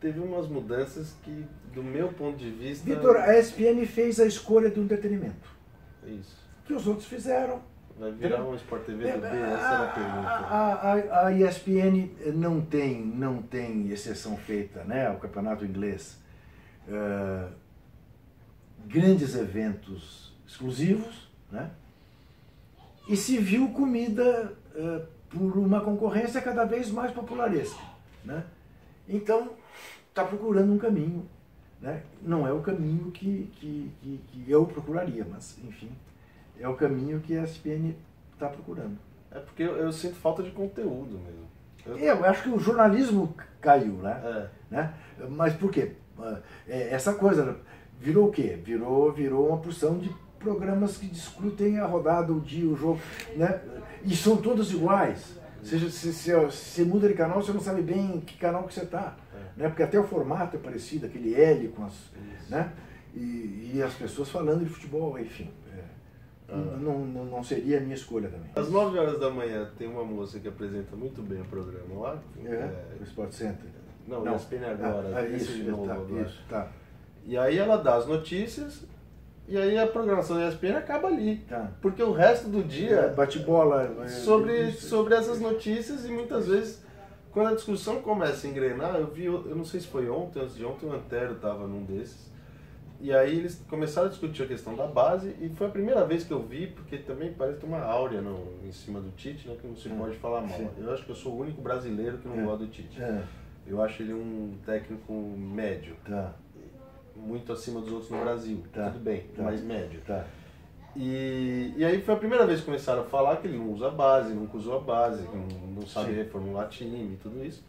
[0.00, 2.84] teve umas mudanças que, do meu ponto de vista.
[2.84, 5.48] Vitor, a ESPN fez a escolha do entretenimento,
[6.04, 6.36] Isso.
[6.64, 7.62] que os outros fizeram.
[7.98, 9.26] Vai virar um Sport TV do B?
[9.26, 10.28] É, Essa era a pergunta.
[10.28, 15.10] A, a- a ESPN não tem, não tem exceção feita, né?
[15.10, 16.18] O campeonato inglês.
[16.88, 17.48] Eh,
[18.86, 21.70] grandes eventos exclusivos, né?
[23.08, 27.80] E se viu comida eh, por uma concorrência cada vez mais popularesca,
[28.24, 28.44] né?
[29.08, 29.50] Então,
[30.08, 31.26] está procurando um caminho,
[31.80, 32.02] né?
[32.22, 35.90] Não é o caminho que, que, que, que eu procuraria, mas, enfim,
[36.58, 37.94] é o caminho que a ESPN
[38.34, 38.96] está procurando.
[39.32, 41.48] É porque eu, eu sinto falta de conteúdo mesmo.
[41.86, 44.20] Eu- Eu acho que o jornalismo caiu, né?
[44.70, 44.74] É.
[44.74, 44.94] né?
[45.30, 45.92] Mas por quê?
[46.68, 47.56] É, Essa coisa
[47.98, 48.58] virou o quê?
[48.62, 50.10] Virou, virou uma porção de
[50.40, 53.00] programas que discutem a rodada, o dia, o jogo,
[53.36, 53.60] né?
[54.04, 55.38] E são todos iguais.
[55.62, 58.72] Seja, se, se, se muda de canal, você não sabe bem em que canal que
[58.72, 59.14] você está.
[59.56, 59.68] Né?
[59.68, 61.92] Porque até o formato é parecido, aquele L com as.
[61.92, 62.50] Isso.
[62.50, 62.72] Né?
[63.14, 65.50] E, e as pessoas falando de futebol, enfim.
[66.48, 68.50] é, não, não, não seria a minha escolha também.
[68.56, 72.22] Às 9 horas da manhã tem uma moça que apresenta muito bem o programa lá.
[72.42, 73.68] É, o Sport Center.
[74.08, 74.36] Não, Não.
[74.36, 75.12] ESPN agora.
[75.14, 76.22] Ah, ah, isso, de novo tá, agora.
[76.22, 76.68] isso, tá.
[77.26, 78.84] E aí ela dá as notícias
[79.50, 81.36] e aí a programação da ESPN acaba ali.
[81.48, 81.70] Tá.
[81.82, 83.82] Porque o resto do dia É, bate bola.
[84.04, 84.88] é, sobre, isso.
[84.88, 86.82] sobre essas notícias e muitas vezes
[87.32, 90.56] quando a discussão começa a engrenar, eu vi, eu não sei se foi ontem, antes
[90.56, 92.30] de ontem o Antero estava num desses.
[93.02, 96.22] E aí eles começaram a discutir a questão da base e foi a primeira vez
[96.24, 99.66] que eu vi, porque também parece uma áurea no, em cima do Tite, né, que
[99.66, 100.50] não se É, pode falar mal.
[100.58, 100.68] sim.
[100.78, 102.44] Eu acho que eu sou o único brasileiro que não É.
[102.44, 103.00] gosta do Tite.
[103.00, 103.22] É,
[103.66, 106.34] Eu acho ele um técnico médio, tá,
[107.20, 108.62] muito acima dos outros no Brasil.
[108.72, 108.90] Tá.
[108.90, 109.42] Tudo bem, Tá.
[109.42, 110.00] mas médio.
[110.06, 110.24] tá.
[110.96, 113.90] E, e aí foi a primeira vez que começaram a falar que ele não usa
[113.90, 115.46] base, nunca usou a base, que não,
[115.80, 116.16] não sabe Sim.
[116.16, 117.62] reformular time e tudo isso.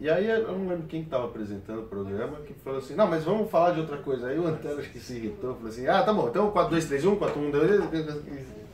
[0.00, 3.24] E aí eu não lembro quem estava apresentando o programa que falou assim, não, mas
[3.24, 4.28] vamos falar de outra coisa.
[4.28, 6.84] Aí o Antero acho que se irritou, falou assim, ah, tá bom, então 4, 2,
[6.86, 7.80] 3, 1, 4, 1, 2,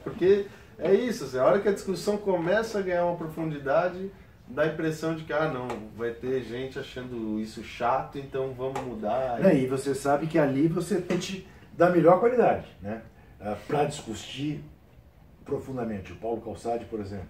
[0.04, 0.46] porque
[0.78, 4.10] é isso, assim, a hora que a discussão começa a ganhar uma profundidade,
[4.50, 8.80] dá a impressão de que, ah, não, vai ter gente achando isso chato, então vamos
[8.82, 9.54] mudar.
[9.54, 13.02] E você sabe que ali você tente da melhor qualidade, né?
[13.66, 14.62] Para discutir
[15.44, 16.12] profundamente.
[16.12, 17.28] O Paulo Calçade, por exemplo,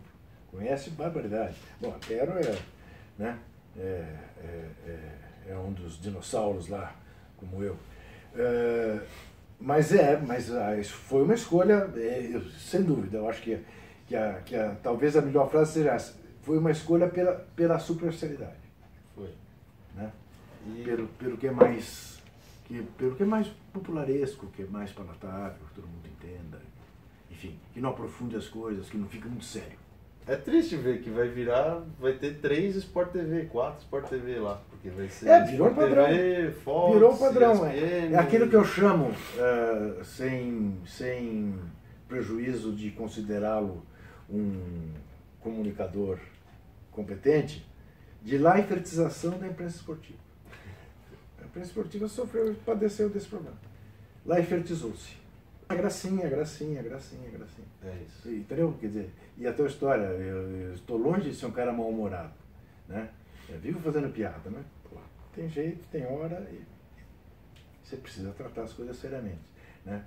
[0.51, 1.55] conhece barbaridade.
[1.81, 2.59] Bom, Antero é,
[3.19, 3.39] né?
[3.79, 4.05] É,
[4.43, 6.95] é, é, é um dos dinossauros lá,
[7.37, 7.77] como eu.
[8.35, 9.01] É,
[9.61, 13.59] mas é, mas ah, foi uma escolha, é, sem dúvida, eu acho que,
[14.07, 16.15] que, a, que a, talvez a melhor frase seja essa.
[16.49, 18.57] Foi uma escolha pela, pela superficialidade
[19.15, 19.29] Foi.
[19.95, 20.11] né?
[20.67, 22.19] E- Pelo, pelo que é mais
[22.65, 26.59] que, pelo que é mais popularesco, que é mais palatável, que todo mundo entenda,
[27.31, 29.79] enfim, que não aprofunde as coisas, que não fica muito sério.
[30.27, 34.61] É triste ver que vai virar, vai ter três Sport TV, quatro Sport TV lá,
[34.71, 36.07] porque vai ser É, virou Sport padrão.
[36.07, 37.77] TV, Fox, Virou padrão, é.
[37.77, 41.55] ESPN, É aquilo que eu chamo, eh, sem, sem
[42.09, 43.83] prejuízo de considerá-lo
[44.31, 44.91] um
[45.41, 46.19] comunicador
[46.99, 47.65] competente,
[48.23, 50.19] de laifertização da imprensa esportiva.
[51.41, 53.57] A imprensa esportiva sofreu, padeceu desse problema.
[54.27, 55.17] Laifertizou-se.
[55.69, 57.67] A gracinha, a gracinha, a gracinha, a gracinha.
[57.85, 58.29] É isso.
[58.29, 58.77] Entendeu?
[58.81, 62.33] Quer dizer, e a tua história, eu, eu estou longe de ser um cara mal-humorado,
[62.89, 63.11] né?
[63.49, 64.65] Eu vivo fazendo piada, né?
[64.91, 64.97] Pô,
[65.35, 66.61] tem jeito, tem hora e
[67.85, 69.39] você precisa tratar as coisas seriamente,
[69.85, 70.05] né?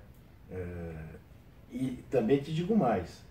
[0.50, 0.94] É,
[1.70, 3.22] e também te digo mais,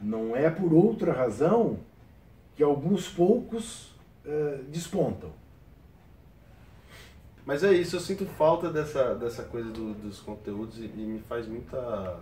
[0.00, 1.78] não é por outra razão
[2.56, 5.30] que alguns poucos é, despontam.
[7.44, 11.20] Mas é isso, eu sinto falta dessa, dessa coisa do- dos conteúdos e, e me
[11.20, 12.18] faz muita,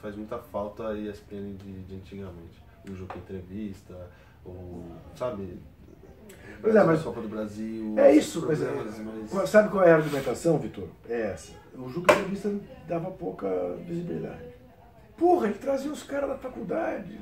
[0.00, 2.62] faz muita falta a ESPN de, de antigamente.
[2.88, 3.94] O jogo entrevista,
[4.46, 4.82] o,
[5.14, 5.58] sabe,
[6.60, 9.92] Pois é, mas- Copa do Brasil, É isso, mas, é, mais- qual- sabe qual é
[9.92, 10.88] a argumentação, Vitor?
[11.08, 11.52] É essa.
[11.74, 12.50] O Juca Entrevista
[12.88, 13.48] dava pouca
[13.86, 14.52] visibilidade.
[15.18, 17.18] Porra, ele trazia os caras da faculdade.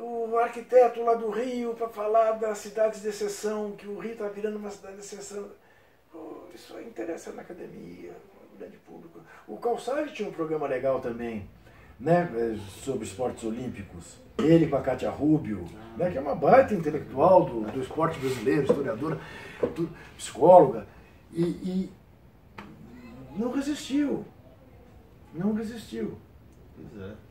[0.00, 4.28] O arquiteto lá do Rio para falar das cidades de exceção, que o Rio está
[4.28, 5.48] virando uma cidade de exceção.
[6.54, 8.12] Isso aí interessa na academia,
[8.52, 9.20] no grande público.
[9.46, 11.48] O Calçade tinha um programa legal também,
[11.98, 14.18] né, eh, sobre esportes olímpicos.
[14.38, 15.64] Ele com a Cátia Rubio,
[15.96, 19.20] né, que é uma baita intelectual do, do esporte brasileiro, historiadora,
[20.16, 20.86] psicóloga,
[21.32, 21.92] e, e
[23.36, 24.24] não resistiu.
[25.34, 26.18] Não resistiu.
[26.76, 27.27] Pois é.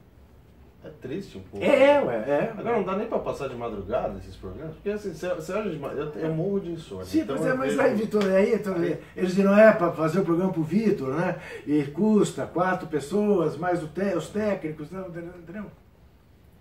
[0.88, 1.66] É triste um pouco.
[1.66, 2.54] É, ué, é.
[2.58, 5.82] Agora não dá nem pra passar de madrugada esses programas, porque assim, você, olha de
[5.82, 7.06] eu, eu morro de insônia.
[7.06, 8.76] Sim, então é, mas aí, Vitor, aí, então,
[9.16, 11.36] eles dizem, é para fazer o programa pro Vitor, né?
[11.66, 15.66] E custa quatro pessoas, mais o te- os técnicos, não, entendeu?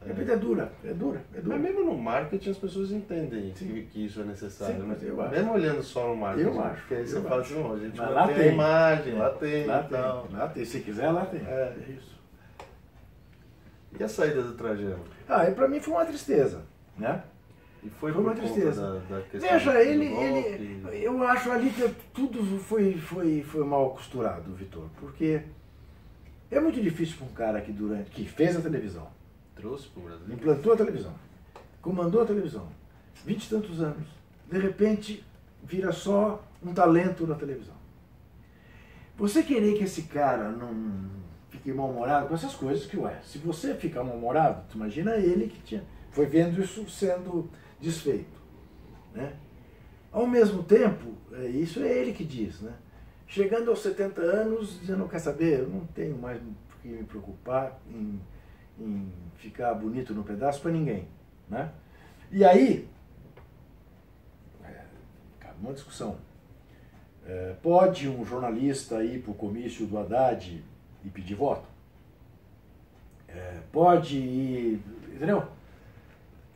[0.07, 1.57] É, é dura, é dura, é dura.
[1.57, 4.77] Mas mesmo no marketing as pessoas entendem que, que isso é necessário.
[4.77, 4.87] Sim, né?
[4.89, 5.31] mas eu acho.
[5.33, 6.49] Mesmo olhando só no marketing.
[6.49, 8.53] Eu acho, Porque aí você fala assim, a gente Mas lá ter a tem.
[8.53, 9.99] imagem, lá tem Lá tem,
[10.39, 11.41] lá tem, se quiser, lá tem.
[11.41, 11.75] É.
[11.89, 12.16] é isso.
[13.99, 15.05] E a saída do Trajano?
[15.29, 16.63] Ah, e pra mim foi uma tristeza,
[16.99, 17.23] né?
[17.83, 19.01] E foi, Foi uma tristeza.
[19.09, 24.53] Da, da Veja, ele, ele, eu acho ali que tudo foi, foi, foi mal costurado,
[24.55, 25.41] Vitor, porque
[26.51, 29.07] é muito difícil para um cara que durante, que fez a televisão,
[29.55, 30.27] Trouxe pro Brasil.
[30.35, 31.15] implantou a televisão,
[31.81, 32.67] comandou a televisão,
[33.25, 34.09] vinte e tantos anos,
[34.51, 35.25] de repente
[35.63, 37.77] vira só um talento na televisão.
[39.17, 40.75] Você querer que esse cara não
[41.67, 45.61] fique mal-humorado com essas coisas que, ué, se você ficar mal-humorado, tu imagina ele que
[45.63, 47.51] tinha, foi vendo isso sendo
[47.81, 48.41] desfeito,
[49.13, 49.35] né?
[50.13, 52.73] Ao mesmo tempo, é, isso é ele que diz, né?
[53.27, 57.77] Chegando aos 70 anos, dizendo, quer saber, eu não tenho mais por que me preocupar
[57.91, 58.21] em,
[58.79, 61.09] em ficar bonito no pedaço para ninguém,
[61.51, 61.73] né?
[62.31, 62.89] E aí,
[64.65, 64.85] é,
[65.61, 66.17] uma discussão.
[67.27, 70.63] É, pode um jornalista ir para o comício do Haddad
[71.07, 71.69] e pedir voto?
[73.29, 74.83] É, pode ir.
[75.09, 75.47] Entendeu?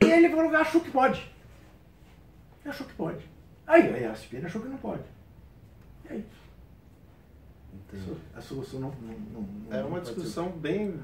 [0.03, 1.31] E ele falou, achou que pode.
[2.65, 3.25] Achou que pode.
[3.67, 5.05] Aí, aí a Aspira achou que não pode.
[6.05, 6.27] E aí?
[7.73, 8.17] Entendi.
[8.35, 10.99] A solução não, não, não É uma discussão bem,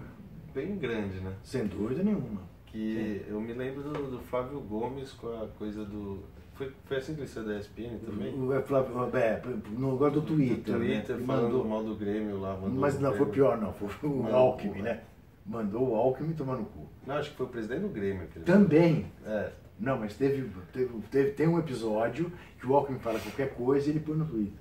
[0.52, 1.34] bem grande, né?
[1.44, 2.42] Sem dúvida nenhuma.
[2.66, 3.30] Que Sim.
[3.30, 6.24] eu me lembro do, do Flávio Gomes com a coisa do
[6.56, 8.34] foi, foi assim que ele saiu da ESPN também?
[8.34, 10.74] O, é, é, no lugar do Twitter.
[10.74, 11.26] Do Twitter, né?
[11.26, 12.56] falando mandou, mal do Grêmio lá.
[12.56, 15.02] Mas não, foi pior não, foi o Alckmin, né?
[15.44, 16.86] Mandou o Alckmin tomar no cu.
[17.06, 18.26] Não, acho que foi o presidente do Grêmio.
[18.44, 19.06] Também.
[19.24, 19.50] É.
[19.78, 23.90] Não, mas teve, teve, teve, tem um episódio que o Alckmin fala qualquer coisa e
[23.90, 24.58] ele põe no Twitter.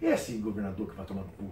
[0.00, 1.48] E é assim, governador que vai tomar no cu.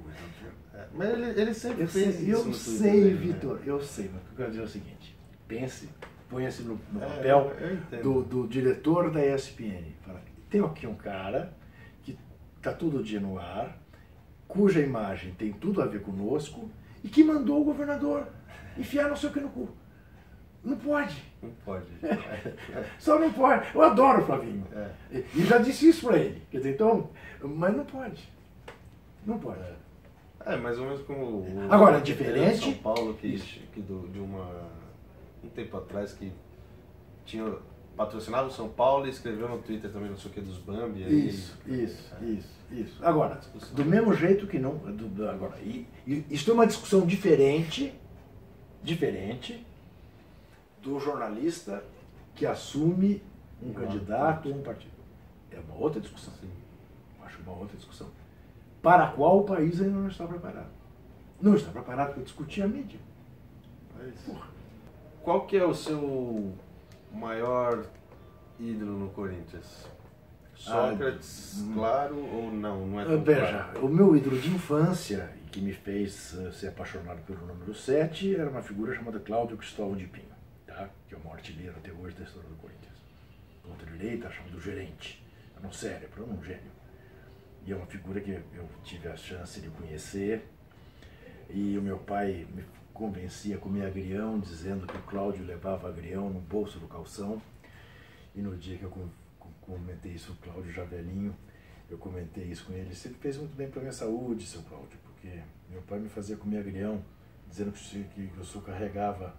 [0.74, 2.48] É, mas ele, ele sempre eu fez sei, isso.
[2.48, 3.14] Eu sei, né?
[3.14, 3.62] Vitor, né?
[3.66, 5.88] eu sei, mas o que eu quero dizer é o seguinte: pense,
[6.30, 7.52] ponha-se no, no, é, papel
[8.02, 9.84] do, do, diretor da ESPN.
[10.06, 11.52] Fala, tem aqui um cara
[12.02, 12.16] que
[12.56, 13.76] está todo dia no ar,
[14.46, 16.70] cuja imagem tem tudo a ver conosco
[17.02, 18.28] e que mandou o governador
[18.78, 19.68] enfiar não sei o que no cu.
[20.62, 21.22] Não pode.
[21.42, 21.86] Não pode.
[22.98, 23.66] Só não pode.
[23.74, 24.66] Eu adoro o Flavinho.
[24.72, 25.24] É.
[25.34, 26.42] E já disse isso para ele.
[26.50, 27.08] Quer dizer, então,
[27.42, 28.28] mas não pode.
[29.24, 29.60] Não pode.
[29.60, 31.66] É, é mais ou menos como o.
[31.70, 32.58] Agora, é diferente.
[32.58, 33.38] São Paulo, que,
[33.72, 34.68] que do, de uma.
[35.42, 36.32] Um tempo atrás, que
[37.24, 37.44] tinha
[37.96, 41.04] patrocinava o São Paulo e escreveu no Twitter também, não sei o que, dos Bambi.
[41.04, 42.24] Aí, isso, isso, é.
[42.24, 43.04] isso, isso.
[43.04, 43.38] Agora,
[43.72, 44.76] do mesmo jeito que não.
[44.76, 47.92] Do, agora, e, e, isso é uma discussão diferente,
[48.82, 49.66] diferente
[50.82, 51.84] do jornalista
[52.34, 53.22] que assume
[53.62, 54.92] um candidato ou um partido.
[55.50, 56.32] É uma outra discussão.
[56.40, 56.48] Sim.
[57.22, 58.08] Acho uma outra discussão.
[58.80, 60.70] Para a qual o país ainda não está preparado.
[61.38, 62.98] Não está preparado para discutir a mídia.
[63.94, 64.14] Mas,
[65.22, 66.52] qual que é o seu
[67.12, 67.84] maior
[68.58, 69.88] ídolo no Corinthians?
[70.54, 72.86] Sócrates, ah, claro ou não?
[72.86, 73.86] Não é tão Veja, claro?
[73.86, 78.50] o meu ídolo de infância, que me fez uh, ser apaixonado pelo número 7, era
[78.50, 80.26] uma figura chamada Cláudio Cristóvão de Pinho,
[80.66, 80.90] tá?
[81.08, 82.94] que é o maior artilheiro até hoje da história do Corinthians.
[83.62, 85.24] Ponta direita, chamado gerente.
[85.56, 86.70] Era um cérebro, era um gênio.
[87.66, 90.46] E é uma figura que eu tive a chance de conhecer.
[91.48, 96.30] E o meu pai me convencia a comer agrião, dizendo que o Cláudio levava agrião
[96.30, 97.40] no bolso do calção.
[98.34, 99.10] E no dia que eu
[99.60, 101.34] comentei isso com o Cláudio já velhinho,
[101.88, 102.94] eu comentei isso com ele.
[102.94, 106.58] Você fez muito bem para minha saúde, seu Cláudio, porque meu pai me fazia comer
[106.58, 107.02] agrião,
[107.48, 109.34] dizendo que, que o senhor carregava.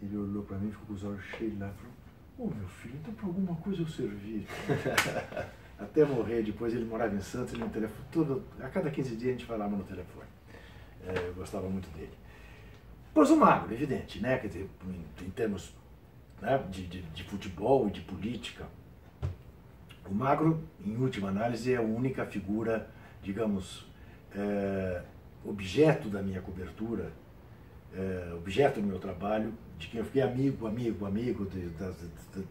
[0.00, 1.92] Ele olhou para mim, ficou com os olhos cheios lá e falou:
[2.38, 4.46] Ô oh, meu filho, então para alguma coisa eu servi.
[5.78, 9.28] Até morrer, depois ele morava em Santos, ele no telefone, todo, a cada 15 dias
[9.28, 10.28] a gente falava no telefone.
[11.06, 12.12] É, eu gostava muito dele.
[13.12, 14.38] Pôs o magro, evidente, né?
[14.38, 14.70] Quer dizer,
[15.20, 15.74] em, termos
[16.40, 18.66] né, de, de, de, futebol e de política.
[20.08, 22.88] O magro, em última análise, é a única figura,
[23.22, 23.86] digamos,
[24.34, 25.02] é,
[25.44, 27.12] objeto da minha cobertura,
[27.94, 32.46] é, objeto do meu trabalho, de quem eu fiquei amigo, amigo, amigo, de, de, de,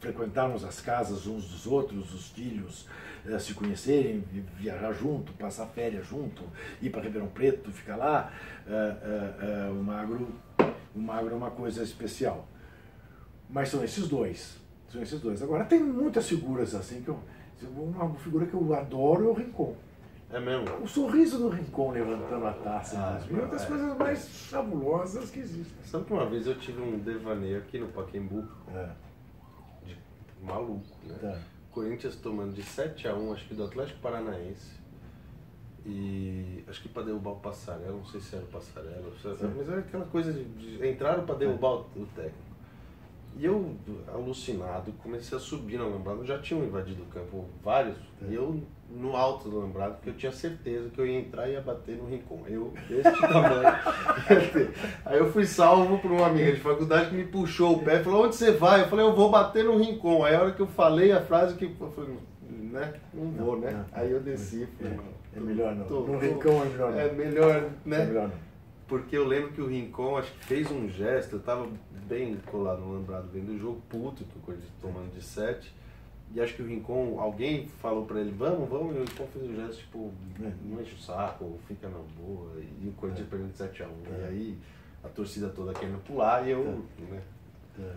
[0.00, 2.86] frequentarmos as casas uns dos outros, os filhos
[3.28, 4.24] eh, se conhecerem,
[4.56, 6.42] viajar junto, passar férias junto,
[6.80, 8.32] ir para Ribeirão Preto, ficar lá.
[8.66, 10.28] Eh, eh, o magro,
[10.94, 12.46] o magro é uma coisa especial.
[13.48, 14.56] Mas são esses dois,
[14.90, 15.42] são esses dois.
[15.42, 17.18] Agora tem muitas figuras assim que eu,
[17.76, 19.74] uma figura que eu adoro é o Rincon.
[20.30, 20.82] É mesmo?
[20.82, 22.98] O sorriso do Rincon levantando a taça.
[22.98, 23.66] Ah, é uma das é.
[23.66, 25.84] coisas mais fabulosas que existem.
[25.84, 28.46] Sabe que uma vez eu tive um devaneio aqui no Paquembu?
[28.74, 28.90] É
[30.42, 31.18] maluco, né?
[31.20, 31.38] Tá.
[31.70, 34.78] Corinthians tomando de 7 a 1 acho que do Atlético Paranaense.
[35.86, 39.10] E acho que para derrubar o Passarela, não sei se era o Passarela,
[39.56, 42.47] mas era aquela coisa de, de entraram para derrubar o, o técnico.
[43.38, 43.76] E eu,
[44.12, 46.26] alucinado, comecei a subir no alambrado.
[46.26, 47.96] Já tinham invadido o campo vários.
[48.20, 48.32] É.
[48.32, 51.52] E eu, no alto do alambrado, porque eu tinha certeza que eu ia entrar e
[51.52, 52.42] ia bater no rincão.
[52.48, 53.78] Eu, desse tamanho.
[55.06, 58.04] Aí eu fui salvo por uma amiga de faculdade que me puxou o pé e
[58.04, 58.82] falou: Onde você vai?
[58.82, 60.24] Eu falei: Eu vou bater no rincão.
[60.24, 62.94] Aí a hora que eu falei a frase que eu falei: né?
[63.14, 63.70] Não vou, né?
[63.70, 64.66] Não, Aí eu desci.
[64.78, 65.86] Falei, é, é melhor não.
[65.86, 66.98] Tô, no rincão é melhor não.
[66.98, 68.02] É melhor, né?
[68.02, 68.48] É melhor não
[68.88, 71.68] porque eu lembro que o Rincon acho que fez um gesto, eu tava
[72.08, 75.72] bem colado no lembrado vendo o jogo puto, que o Corinthians tomando de 7.
[76.34, 79.50] E acho que o Rincon, alguém falou pra ele, vamos, vamos, e o Rincon fez
[79.50, 80.12] um gesto, tipo,
[80.42, 80.52] é.
[80.64, 83.30] não enche o saco, fica na boa, e o Corinthians é.
[83.30, 83.86] perdendo 7x1.
[83.86, 84.20] É.
[84.20, 84.58] E aí
[85.02, 86.60] a torcida toda querendo pular e eu.
[86.60, 87.02] É.
[87.12, 87.22] Né?
[87.80, 87.92] É.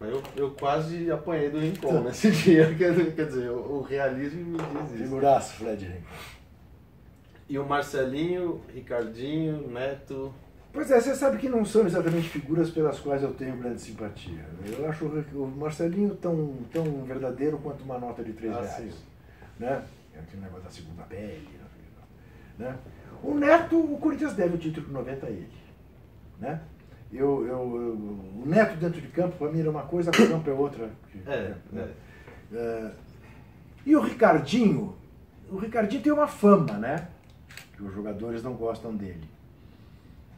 [0.00, 4.44] Mas eu, eu quase apanhei do Rincon nesse dia, quer, quer dizer, o, o realismo
[4.44, 5.04] me diz isso.
[5.04, 6.06] Figuraço, Fred Rincon.
[7.48, 10.34] E o Marcelinho, Ricardinho, Neto.
[10.76, 14.44] Pois é, você sabe que não são exatamente figuras pelas quais eu tenho grande simpatia.
[14.78, 18.92] Eu acho o Marcelinho tão, tão verdadeiro quanto uma nota de 3 ah, reais.
[18.92, 19.00] Sim.
[19.58, 19.82] Né?
[20.14, 21.48] É aquele negócio da segunda pele.
[22.58, 22.76] Né?
[23.22, 25.48] O Neto, o Corinthians deve o título 90 a ele.
[26.38, 26.60] Né?
[27.10, 30.50] Eu, eu, eu, o Neto dentro de campo, para mim, era uma coisa, o campo
[30.50, 30.90] é outra.
[31.26, 31.88] É, né?
[32.52, 32.56] é.
[32.58, 32.90] é.
[33.86, 34.94] E o Ricardinho,
[35.50, 37.08] o Ricardinho tem uma fama, né?
[37.76, 39.35] que os jogadores não gostam dele.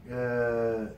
[0.09, 0.89] É,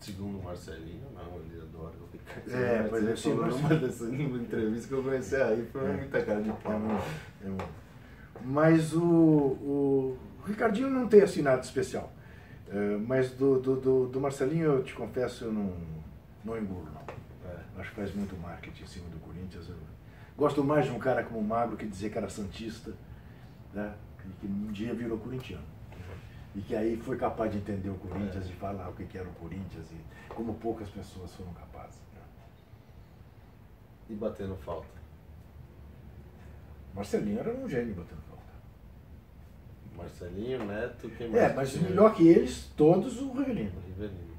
[0.00, 2.50] Segundo o Marcelinho, não, ele adora o Ricardo.
[2.52, 5.84] É, pois é, sim, falou mas- numa dessa numa entrevista que eu conheci aí, foi
[5.84, 5.92] É.
[5.94, 6.78] muita cara de É pau.
[6.78, 7.04] muito,
[7.42, 7.68] é muito.
[8.44, 12.12] Mas o, o, o Ricardinho não tem assim nada especial.
[12.68, 15.72] É, mas do, do, do, do Marcelinho, eu te confesso, eu não,
[16.44, 17.50] não engulo, não.
[17.50, 17.56] É.
[17.80, 19.68] Acho que faz muito marketing em cima do Corinthians.
[19.70, 19.76] Eu
[20.36, 22.92] gosto mais de um cara como o Magro que dizer que era Santista,
[23.72, 23.94] né?
[24.26, 25.64] e que um dia virou corintiano.
[26.54, 29.28] E que aí foi capaz de entender o Corinthians e falar o que que era
[29.28, 31.98] o Corinthians e como poucas pessoas foram capazes.
[32.14, 32.22] né?
[34.08, 34.94] E batendo falta.
[36.94, 38.44] Marcelinho era um gênio batendo falta.
[39.96, 41.42] Marcelinho, Neto, quem mais?
[41.42, 41.88] É, mas tinha?
[41.88, 43.72] melhor que eles, todos o Rivelino.
[43.76, 44.34] O Rivelino.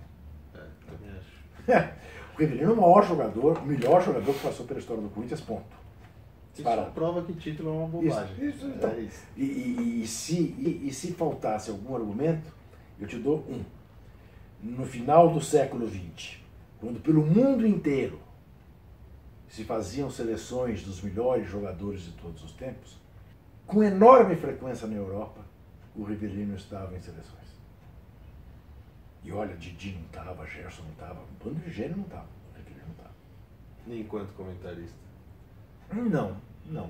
[0.53, 1.93] É, também acho.
[2.35, 5.41] o Rivelino é o maior jogador, o melhor jogador que passou pela história do Corinthians,
[5.41, 5.84] ponto.
[6.61, 8.35] Isso prova que título é uma bobagem.
[8.49, 8.89] Isso, isso, então.
[8.91, 9.23] É isso.
[9.35, 12.51] E, e- e se, e, e se faltasse algum argumento,
[12.99, 13.63] eu te dou um.
[14.61, 16.37] No final do século XX,
[16.79, 18.19] quando pelo mundo inteiro
[19.49, 22.97] se faziam seleções dos melhores jogadores de todos os tempos,
[23.67, 25.41] com enorme frequência na Europa,
[25.95, 27.45] o Rivelino estava em seleções.
[29.23, 32.57] E olha, Didi não estava, Gerson não estava, o bando de gênio não estava, o
[32.57, 33.15] Rivelino não estava.
[33.87, 35.04] E enquanto comentarista?
[35.93, 36.89] Não, não.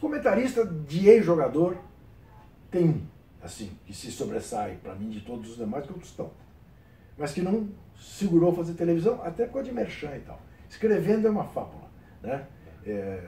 [0.00, 1.76] Comentarista de ex-jogador
[2.70, 3.02] tem um,
[3.42, 6.30] assim, que se sobressai para mim de todos os demais que outros estão.
[7.18, 7.68] Mas que não
[7.98, 10.40] segurou fazer televisão, até por causa de merchan e tal.
[10.68, 11.88] Escrevendo é uma fábula,
[12.22, 12.46] né?
[12.86, 13.24] É,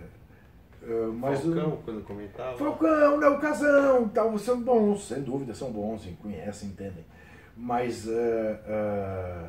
[0.82, 2.56] é, mas o- Falcão, quando comentava.
[2.58, 7.04] Falcão, né, o Casão, tal, são bons, sem dúvida, são bons, conhecem, entendem.
[7.56, 9.46] Mas é, é,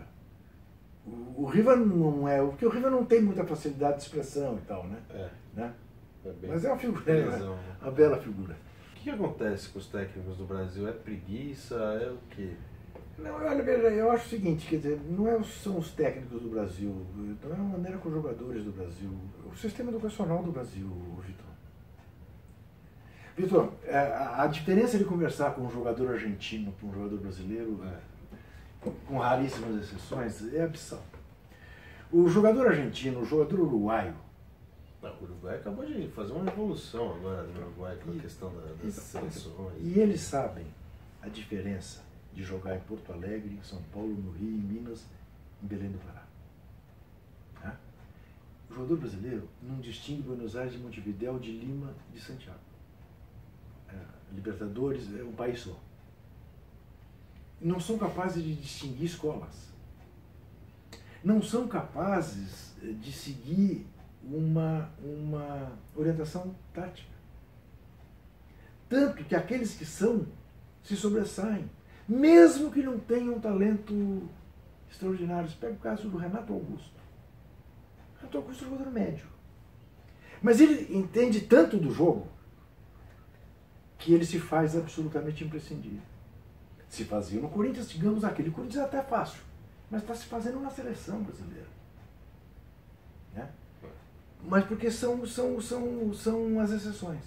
[1.06, 4.88] o, Riva não é, porque o Riva não tem muita facilidade de expressão e tal,
[4.88, 4.97] né?
[5.10, 5.74] É, né?
[6.26, 6.47] é.
[6.47, 7.76] Mas é uma figura, é Belezão, né?
[7.82, 8.58] uma bela figura.
[8.91, 10.88] O que acontece com os técnicos do Brasil?
[10.88, 11.76] É preguiça?
[11.76, 12.53] É o quê?
[13.20, 16.49] Não, olha, veja, eu acho o seguinte, quer dizer, não é, são os técnicos do
[16.49, 19.10] Brasil, não é a maneira com os jogadores do Brasil,
[19.45, 20.89] o sistema educacional do Brasil,
[21.26, 21.45] Vitor.
[23.38, 27.80] Vitor, é, a, a diferença de conversar com um jogador argentino para um jogador brasileiro,
[27.86, 28.14] É.
[29.08, 31.04] com raríssimas exceções, é abissal.
[32.12, 34.16] O jogador argentino, o jogador uruguaio,
[35.02, 38.74] Não, o Uruguai acabou de fazer uma revolução agora no Uruguai com a questão da-
[38.84, 39.74] das seleções.
[39.80, 40.66] E eles sabem
[41.22, 42.02] a diferença
[42.34, 45.06] de jogar em Porto Alegre, em São Paulo, no Rio, em Minas,
[45.64, 46.24] em Belém do Pará.
[47.62, 47.78] Tá?
[48.70, 52.60] O jogador brasileiro não distingue Buenos Aires de Montevidéu, de Lima, de Santiago.
[53.90, 53.96] É,
[54.34, 55.78] Libertadores é um país só.
[57.62, 59.74] Não são capazes de distinguir escolas.
[61.24, 63.88] Não são capazes eh, de seguir
[64.24, 67.16] uma, uma orientação tática.
[68.88, 70.28] Tanto que aqueles que são
[70.84, 71.70] se sobressaem,
[72.08, 74.30] mesmo que não tenham talento
[74.89, 75.49] extraordinário.
[75.60, 76.99] Pega o caso do Renato Augusto.
[78.18, 79.26] Renato Augusto é um jogador médio.
[80.41, 82.28] Mas ele entende tanto do jogo
[83.97, 86.01] que ele se faz absolutamente imprescindível.
[86.96, 89.41] Se fazia no Corinthians, digamos aquele Corinthians é até fácil,
[89.91, 91.68] mas está se fazendo na seleção brasileira.
[93.34, 93.50] Né?
[94.41, 97.20] Mas porque são, são, são, são as exceções.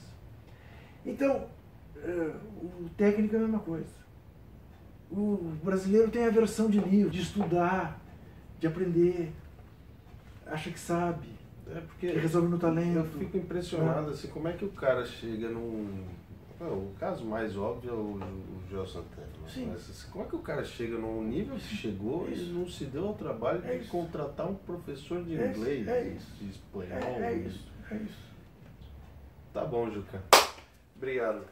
[1.04, 1.46] Então,
[1.96, 3.92] eh, o técnico é a mesma coisa.
[5.10, 8.00] O brasileiro tem a versão de livro, de estudar,
[8.58, 9.30] de aprender,
[10.46, 11.28] acha que sabe,
[11.70, 12.96] É porque que resolve no talento.
[12.96, 16.06] eu fico impressionado assim, como é que o cara chega num.
[16.60, 19.26] Não, o caso mais óbvio é o, o Joel Santana.
[19.26, 19.48] né?
[19.48, 19.66] Sim.
[19.70, 22.42] Mas, assim, como é que o cara chega num nível que chegou Isso.
[22.42, 23.90] e não se deu ao trabalho É de isso.
[23.92, 26.30] contratar um professor de É isso, inglês, é de- isso.
[26.40, 26.98] de espanhol?
[26.98, 28.28] É, é isso, é isso.
[29.52, 30.20] Tá bom, Juca.
[30.96, 31.44] Obrigado.